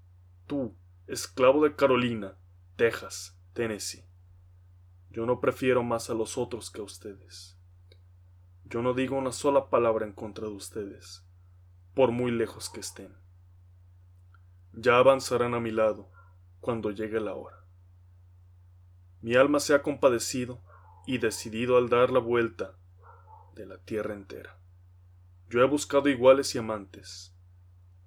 tú, 0.45 0.77
esclavo 1.08 1.63
de 1.63 1.75
Carolina, 1.75 2.38
Texas, 2.75 3.39
Tennessee. 3.53 4.05
Yo 5.10 5.25
no 5.25 5.39
prefiero 5.39 5.84
más 5.84 6.10
a 6.10 6.13
los 6.13 6.38
otros 6.38 6.69
que 6.69 6.82
a 6.82 6.84
ustedes. 6.84 7.58
Yo 8.65 8.84
no 8.84 8.93
digo 8.93 9.17
una 9.17 9.32
sola 9.32 9.69
palabra 9.71 10.05
en 10.05 10.13
contra 10.13 10.47
de 10.47 10.53
ustedes, 10.53 11.25
por 11.95 12.12
muy 12.12 12.32
lejos 12.32 12.69
que 12.69 12.79
estén. 12.79 13.17
Ya 14.73 14.97
avanzarán 14.97 15.55
a 15.55 15.60
mi 15.60 15.71
lado 15.71 16.12
cuando 16.60 16.91
llegue 16.91 17.19
la 17.19 17.34
hora. 17.34 17.65
Mi 19.21 19.36
alma 19.36 19.60
se 19.60 19.73
ha 19.73 19.82
compadecido 19.82 20.62
y 21.05 21.17
decidido 21.17 21.77
al 21.77 21.89
dar 21.89 22.12
la 22.12 22.19
vuelta 22.19 22.77
de 23.55 23.65
la 23.65 23.77
tierra 23.77 24.13
entera. 24.13 24.58
Yo 25.49 25.62
he 25.62 25.67
buscado 25.67 26.10
iguales 26.10 26.53
y 26.55 26.60
amantes, 26.60 27.36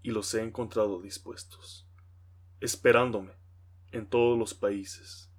y 0.03 0.11
los 0.11 0.33
he 0.35 0.43
encontrado 0.43 1.01
dispuestos, 1.01 1.89
esperándome 2.61 3.33
en 3.91 4.07
todos 4.07 4.39
los 4.39 4.55
países 4.55 5.33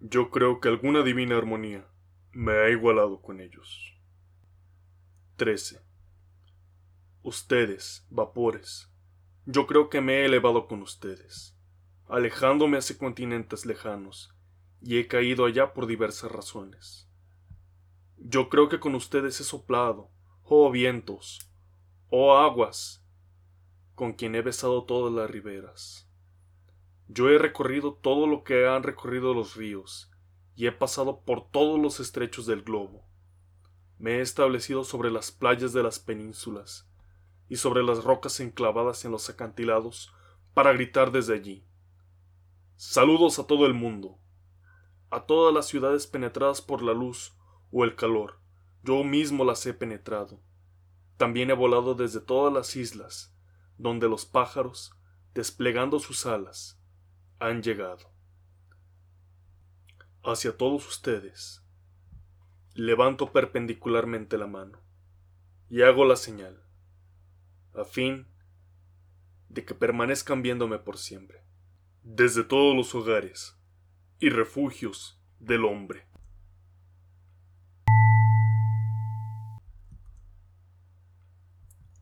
yo 0.00 0.30
creo 0.30 0.60
que 0.60 0.68
alguna 0.68 1.02
divina 1.02 1.36
armonía 1.36 1.84
me 2.30 2.52
ha 2.52 2.70
igualado 2.70 3.20
con 3.20 3.40
ellos. 3.40 3.96
13. 5.36 5.80
Ustedes, 7.22 8.06
vapores, 8.08 8.92
yo 9.44 9.66
creo 9.66 9.90
que 9.90 10.00
me 10.00 10.18
he 10.18 10.26
elevado 10.26 10.68
con 10.68 10.82
ustedes, 10.82 11.58
alejándome 12.06 12.78
hacia 12.78 12.96
continentes 12.96 13.66
lejanos, 13.66 14.32
y 14.80 14.98
he 14.98 15.06
caído 15.06 15.44
allá 15.44 15.72
por 15.74 15.86
diversas 15.86 16.30
razones. 16.30 17.08
Yo 18.16 18.48
creo 18.48 18.68
que 18.68 18.80
con 18.80 18.94
ustedes 18.94 19.40
he 19.40 19.44
soplado, 19.44 20.10
oh 20.42 20.70
vientos, 20.70 21.50
oh 22.10 22.36
aguas, 22.36 23.04
con 23.94 24.12
quien 24.12 24.34
he 24.34 24.42
besado 24.42 24.84
todas 24.84 25.12
las 25.12 25.30
riberas 25.30 26.08
yo 27.10 27.30
he 27.30 27.38
recorrido 27.38 27.94
todo 27.94 28.26
lo 28.26 28.44
que 28.44 28.68
han 28.68 28.82
recorrido 28.82 29.32
los 29.32 29.56
ríos, 29.56 30.10
y 30.54 30.66
he 30.66 30.72
pasado 30.72 31.22
por 31.22 31.50
todos 31.50 31.80
los 31.80 32.00
estrechos 32.00 32.44
del 32.44 32.62
globo. 32.62 33.08
Me 33.98 34.16
he 34.16 34.20
establecido 34.20 34.84
sobre 34.84 35.10
las 35.10 35.32
playas 35.32 35.72
de 35.72 35.82
las 35.82 35.98
penínsulas, 35.98 36.86
y 37.48 37.56
sobre 37.56 37.82
las 37.82 38.04
rocas 38.04 38.38
enclavadas 38.40 39.06
en 39.06 39.12
los 39.12 39.30
acantilados, 39.30 40.12
para 40.52 40.74
gritar 40.74 41.10
desde 41.10 41.34
allí. 41.34 41.64
Saludos 42.76 43.38
a 43.38 43.46
todo 43.46 43.64
el 43.64 43.72
mundo, 43.72 44.18
a 45.10 45.20
todas 45.26 45.54
las 45.54 45.66
ciudades 45.66 46.06
penetradas 46.06 46.60
por 46.60 46.82
la 46.82 46.92
luz 46.92 47.34
o 47.70 47.84
el 47.84 47.96
calor, 47.96 48.40
yo 48.82 49.02
mismo 49.04 49.44
las 49.44 49.64
he 49.66 49.74
penetrado. 49.74 50.40
También 51.16 51.50
he 51.50 51.54
volado 51.54 51.94
desde 51.94 52.20
todas 52.20 52.52
las 52.52 52.76
islas, 52.76 53.34
donde 53.76 54.08
los 54.08 54.26
pájaros, 54.26 54.92
desplegando 55.34 55.98
sus 55.98 56.26
alas, 56.26 56.80
han 57.38 57.62
llegado. 57.62 58.12
Hacia 60.22 60.56
todos 60.56 60.86
ustedes, 60.86 61.64
levanto 62.74 63.32
perpendicularmente 63.32 64.36
la 64.36 64.46
mano 64.46 64.80
y 65.70 65.82
hago 65.82 66.04
la 66.04 66.16
señal, 66.16 66.62
a 67.74 67.84
fin 67.84 68.26
de 69.48 69.64
que 69.64 69.74
permanezcan 69.74 70.42
viéndome 70.42 70.78
por 70.78 70.98
siempre, 70.98 71.42
desde 72.02 72.44
todos 72.44 72.76
los 72.76 72.94
hogares 72.94 73.57
y 74.20 74.30
refugios 74.30 75.22
del 75.38 75.64
hombre. 75.64 76.04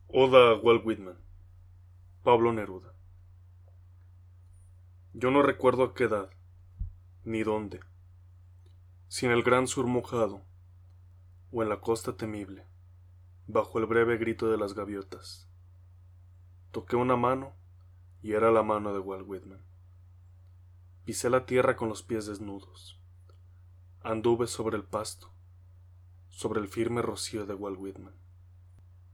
Oda 0.07 0.51
a 0.51 0.55
Walt 0.55 0.83
Whitman, 0.83 1.19
Pablo 2.23 2.53
Neruda. 2.53 2.93
Yo 5.13 5.29
no 5.29 5.43
recuerdo 5.43 5.83
a 5.83 5.93
qué 5.93 6.05
edad, 6.05 6.31
ni 7.23 7.43
dónde, 7.43 7.81
si 9.07 9.27
en 9.27 9.31
el 9.31 9.43
gran 9.43 9.67
sur 9.67 9.85
mojado, 9.85 10.41
o 11.51 11.61
en 11.61 11.69
la 11.69 11.81
costa 11.81 12.17
temible, 12.17 12.65
bajo 13.45 13.77
el 13.77 13.85
breve 13.85 14.17
grito 14.17 14.49
de 14.49 14.57
las 14.57 14.73
gaviotas. 14.73 15.47
Toqué 16.71 16.95
una 16.95 17.15
mano 17.15 17.53
y 18.23 18.33
era 18.33 18.51
la 18.51 18.63
mano 18.63 18.93
de 18.93 18.99
Walt 18.99 19.27
Whitman. 19.27 19.66
Pisé 21.07 21.29
la 21.29 21.45
tierra 21.45 21.77
con 21.77 21.87
los 21.87 22.03
pies 22.03 22.25
desnudos. 22.25 22.99
Anduve 24.01 24.45
sobre 24.45 24.75
el 24.75 24.83
pasto, 24.83 25.31
sobre 26.27 26.59
el 26.59 26.67
firme 26.67 27.01
rocío 27.01 27.45
de 27.45 27.53
Walt 27.53 27.79
Whitman. 27.79 28.13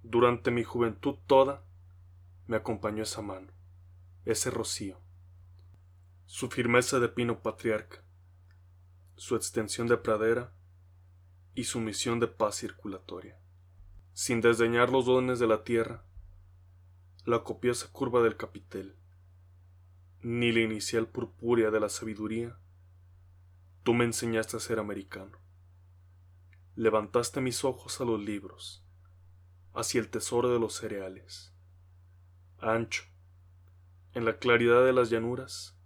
Durante 0.02 0.50
mi 0.50 0.64
juventud 0.64 1.18
toda 1.28 1.64
me 2.48 2.56
acompañó 2.56 3.04
esa 3.04 3.22
mano, 3.22 3.54
ese 4.26 4.50
rocío, 4.50 4.98
su 6.26 6.50
firmeza 6.50 7.00
de 7.00 7.10
pino 7.10 7.44
patriarca, 7.44 8.04
su 9.16 9.36
extensión 9.36 9.88
de 9.88 9.98
pradera 9.98 10.52
y 11.54 11.66
su 11.66 11.80
misión 11.80 12.20
de 12.20 12.26
paz 12.26 12.56
circulatoria. 12.56 13.38
Sin 14.14 14.42
desdeñar 14.42 14.90
los 14.90 15.06
dones 15.06 15.38
de 15.38 15.46
la 15.46 15.64
tierra, 15.64 16.04
la 17.24 17.44
copiosa 17.44 17.88
curva 17.92 18.24
del 18.24 18.36
capitel, 18.36 18.96
ni 20.24 20.54
la 20.54 20.62
inicial 20.62 21.08
purpúrea 21.08 21.70
de 21.70 21.82
la 21.82 21.90
sabiduría, 21.90 22.58
tú 23.84 23.94
me 23.94 24.06
enseñaste 24.06 24.56
a 24.56 24.62
ser 24.62 24.80
americano. 24.80 25.38
Levantaste 26.76 27.42
mis 27.42 27.66
ojos 27.66 28.00
a 28.00 28.06
los 28.06 28.22
libros, 28.22 28.88
hacia 29.74 30.00
el 30.00 30.10
tesoro 30.10 30.52
de 30.52 30.60
los 30.60 30.76
cereales. 30.76 31.54
Ancho, 32.58 33.04
en 34.14 34.24
la 34.24 34.38
claridad 34.38 34.86
de 34.86 34.94
las 34.94 35.10
llanuras, 35.10 35.78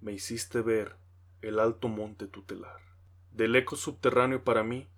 me 0.00 0.12
hiciste 0.12 0.62
ver 0.62 0.96
el 1.42 1.60
alto 1.60 1.88
monte 1.88 2.26
tutelar. 2.26 2.80
Del 3.32 3.54
eco 3.54 3.76
subterráneo 3.76 4.44
para 4.44 4.64
mí, 4.64 4.88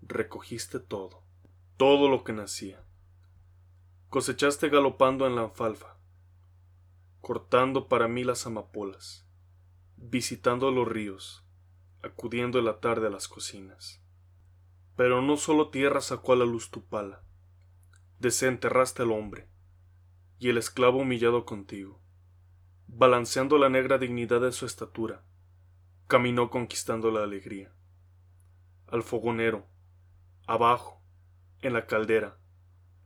recogiste 0.00 0.78
todo, 0.78 1.24
todo 1.76 2.08
lo 2.08 2.22
que 2.22 2.32
nacía. 2.32 2.84
Cosechaste 4.10 4.68
galopando 4.68 5.26
en 5.26 5.34
la 5.34 5.42
alfalfa, 5.42 5.99
cortando 7.20 7.88
para 7.88 8.08
mí 8.08 8.24
las 8.24 8.46
amapolas, 8.46 9.26
visitando 9.96 10.70
los 10.70 10.88
ríos, 10.88 11.44
acudiendo 12.02 12.58
en 12.58 12.64
la 12.64 12.80
tarde 12.80 13.08
a 13.08 13.10
las 13.10 13.28
cocinas. 13.28 14.02
Pero 14.96 15.22
no 15.22 15.36
solo 15.36 15.70
tierra 15.70 16.00
sacó 16.00 16.32
a 16.32 16.36
la 16.36 16.44
luz 16.44 16.70
tu 16.70 16.84
pala, 16.84 17.22
desenterraste 18.18 19.02
al 19.02 19.12
hombre, 19.12 19.48
y 20.38 20.48
el 20.48 20.58
esclavo 20.58 20.98
humillado 20.98 21.44
contigo, 21.44 22.00
balanceando 22.86 23.58
la 23.58 23.68
negra 23.68 23.98
dignidad 23.98 24.40
de 24.40 24.52
su 24.52 24.66
estatura, 24.66 25.22
caminó 26.06 26.50
conquistando 26.50 27.10
la 27.10 27.22
alegría. 27.22 27.72
Al 28.88 29.02
fogonero, 29.02 29.66
abajo, 30.46 31.00
en 31.60 31.74
la 31.74 31.86
caldera, 31.86 32.38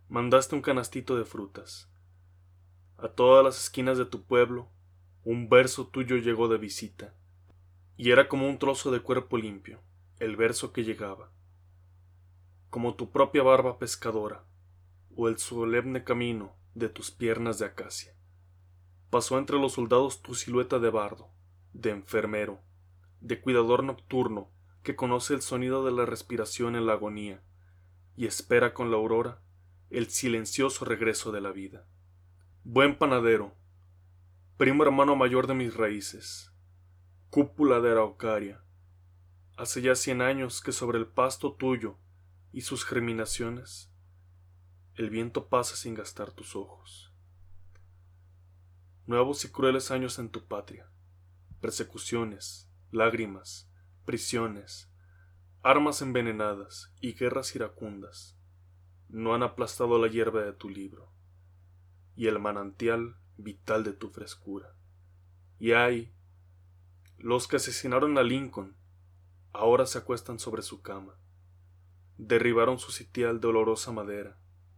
mandaste 0.09 0.55
un 0.55 0.63
canastito 0.63 1.17
de 1.17 1.25
frutas. 1.25 1.91
A 3.05 3.09
todas 3.09 3.45
las 3.45 3.63
esquinas 3.63 3.99
de 3.99 4.07
tu 4.07 4.25
pueblo, 4.25 4.71
un 5.25 5.51
verso 5.51 5.89
tuyo 5.89 6.17
llegó 6.17 6.49
de 6.49 6.57
visita, 6.57 7.13
y 7.99 8.13
era 8.13 8.29
como 8.29 8.49
un 8.49 8.59
trozo 8.59 8.91
de 8.91 9.01
cuerpo 9.01 9.37
limpio, 9.37 9.83
el 10.21 10.37
verso 10.37 10.73
que 10.73 10.85
llegaba, 10.85 11.31
como 12.71 12.95
tu 12.95 13.11
propia 13.11 13.43
barba 13.43 13.79
pescadora, 13.79 14.47
o 15.15 15.29
el 15.29 15.37
solemne 15.37 16.03
camino 16.03 16.57
de 16.75 16.89
tus 16.89 17.11
piernas 17.11 17.59
de 17.59 17.67
acacia. 17.67 18.15
Pasó 19.11 19.37
entre 19.37 19.59
los 19.59 19.75
soldados 19.75 20.23
tu 20.23 20.35
silueta 20.35 20.79
de 20.79 20.89
bardo, 20.89 21.29
de 21.75 21.91
enfermero, 21.91 22.59
de 23.21 23.39
cuidador 23.39 23.85
nocturno 23.85 24.49
que 24.83 24.97
conoce 24.97 25.35
el 25.35 25.43
sonido 25.43 25.85
de 25.85 25.93
la 25.93 26.07
respiración 26.07 26.75
en 26.75 26.87
la 26.87 26.95
agonía 26.95 27.43
y 28.17 28.25
espera 28.25 28.73
con 28.73 28.91
la 28.91 28.97
aurora 28.97 29.43
el 29.91 30.09
silencioso 30.09 30.87
regreso 30.87 31.33
de 31.33 31.43
la 31.43 31.53
vida. 31.53 31.87
Buen 32.67 32.97
panadero, 32.97 33.55
primo 34.57 34.85
hermano 34.85 35.17
mayor 35.17 35.47
de 35.47 35.53
mis 35.53 35.77
raíces, 35.77 36.51
cúpula 37.29 37.83
de 37.83 37.91
Araucaria, 37.91 38.65
hace 39.59 39.83
ya 39.83 39.95
cien 39.95 40.23
años 40.23 40.63
que 40.63 40.73
sobre 40.73 40.97
el 40.97 41.07
pasto 41.07 41.53
tuyo 41.57 41.99
y 42.53 42.63
sus 42.63 42.87
germinaciones 42.87 43.93
el 44.95 45.11
viento 45.11 45.51
pasa 45.51 45.77
sin 45.77 45.95
gastar 45.95 46.33
tus 46.33 46.57
ojos. 46.57 47.13
Nuevos 49.07 49.45
y 49.45 49.53
crueles 49.53 49.91
años 49.91 50.19
en 50.19 50.31
tu 50.31 50.47
patria, 50.47 50.91
persecuciones, 51.61 52.73
lágrimas, 52.91 53.71
prisiones, 54.07 54.91
armas 55.63 56.01
envenenadas 56.01 56.95
y 57.03 57.13
guerras 57.13 57.55
iracundas 57.55 58.39
no 59.11 59.35
han 59.35 59.43
aplastado 59.43 59.99
la 59.99 60.09
hierba 60.09 60.41
de 60.41 60.55
tu 60.55 60.71
libro 60.71 61.14
y 62.17 62.27
el 62.27 62.39
manantial 62.39 63.17
vital 63.37 63.85
de 63.85 63.93
tu 63.93 64.11
frescura. 64.11 64.75
Y 65.59 65.73
hay 65.73 66.13
los 67.19 67.49
que 67.49 67.57
asesinaron 67.57 68.19
a 68.19 68.23
Lincoln 68.23 68.77
ahora 69.55 69.87
se 69.87 69.99
acuestan 69.99 70.39
sobre 70.39 70.63
su 70.63 70.83
cama. 70.83 71.15
Derribaron 72.19 72.79
su 72.79 72.93
sitial 72.93 73.41
de 73.41 73.49
olorosa 73.49 73.93
madera 73.93 74.37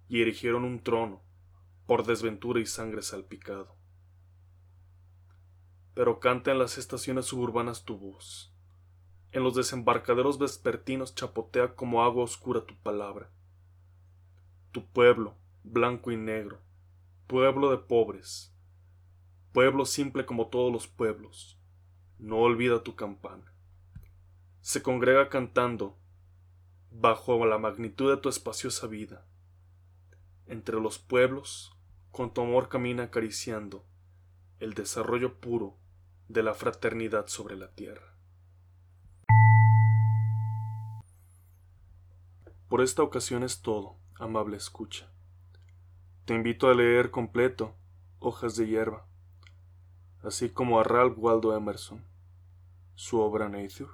y 0.08 0.22
erigieron 0.22 0.64
un 0.64 0.82
trono 0.82 1.22
por 1.86 2.06
desventura 2.06 2.60
y 2.60 2.66
sangre 2.66 3.02
salpicado. 3.02 3.74
Pero 5.94 6.20
canta 6.20 6.52
en 6.52 6.58
las 6.58 6.78
estaciones 6.78 7.24
suburbanas 7.24 7.84
tu 7.84 7.98
voz, 7.98 8.54
en 9.32 9.42
los 9.42 9.54
desembarcaderos 9.54 10.38
vespertinos 10.38 11.14
chapotea 11.14 11.74
como 11.74 12.04
agua 12.04 12.24
oscura 12.24 12.64
tu 12.64 12.76
palabra. 12.76 13.30
Tu 14.72 14.86
pueblo, 14.86 15.36
blanco 15.64 16.10
y 16.10 16.16
negro, 16.16 16.60
pueblo 17.26 17.70
de 17.72 17.78
pobres, 17.78 18.54
pueblo 19.52 19.84
simple 19.84 20.24
como 20.26 20.48
todos 20.48 20.72
los 20.72 20.86
pueblos, 20.86 21.58
no 22.18 22.38
olvida 22.38 22.84
tu 22.84 22.94
campana. 22.94 23.52
Se 24.60 24.80
congrega 24.82 25.28
cantando 25.28 25.98
bajo 26.90 27.44
la 27.46 27.58
magnitud 27.58 28.14
de 28.14 28.20
tu 28.20 28.28
espaciosa 28.28 28.86
vida. 28.86 29.26
Entre 30.46 30.80
los 30.80 30.98
pueblos, 30.98 31.76
con 32.12 32.32
tu 32.32 32.42
amor 32.42 32.68
camina 32.68 33.04
acariciando 33.04 33.84
el 34.60 34.74
desarrollo 34.74 35.40
puro 35.40 35.76
de 36.28 36.44
la 36.44 36.54
fraternidad 36.54 37.26
sobre 37.26 37.56
la 37.56 37.72
tierra. 37.74 38.16
Por 42.68 42.82
esta 42.82 43.02
ocasión 43.02 43.42
es 43.42 43.62
todo, 43.62 43.98
amable 44.14 44.56
escucha. 44.56 45.15
Te 46.26 46.34
invito 46.34 46.68
a 46.68 46.74
leer 46.74 47.12
completo 47.12 47.76
Hojas 48.18 48.56
de 48.56 48.66
hierba, 48.66 49.06
así 50.24 50.50
como 50.50 50.80
a 50.80 50.82
Ralph 50.82 51.16
Waldo 51.16 51.56
Emerson, 51.56 52.04
su 52.96 53.20
obra 53.20 53.48
Nature, 53.48 53.92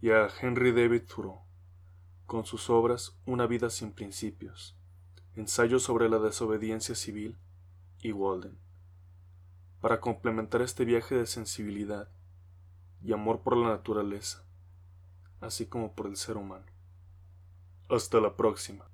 y 0.00 0.08
a 0.08 0.30
Henry 0.40 0.72
David 0.72 1.02
Thoreau, 1.02 1.42
con 2.24 2.46
sus 2.46 2.70
obras 2.70 3.20
Una 3.26 3.46
vida 3.46 3.68
sin 3.68 3.92
principios, 3.92 4.74
Ensayo 5.36 5.80
sobre 5.80 6.08
la 6.08 6.18
desobediencia 6.18 6.94
civil 6.94 7.36
y 8.00 8.12
Walden, 8.12 8.58
para 9.82 10.00
complementar 10.00 10.62
este 10.62 10.86
viaje 10.86 11.14
de 11.14 11.26
sensibilidad 11.26 12.08
y 13.02 13.12
amor 13.12 13.42
por 13.42 13.58
la 13.58 13.68
naturaleza, 13.68 14.46
así 15.42 15.66
como 15.66 15.92
por 15.92 16.06
el 16.06 16.16
ser 16.16 16.38
humano. 16.38 16.64
Hasta 17.90 18.18
la 18.18 18.34
próxima. 18.34 18.93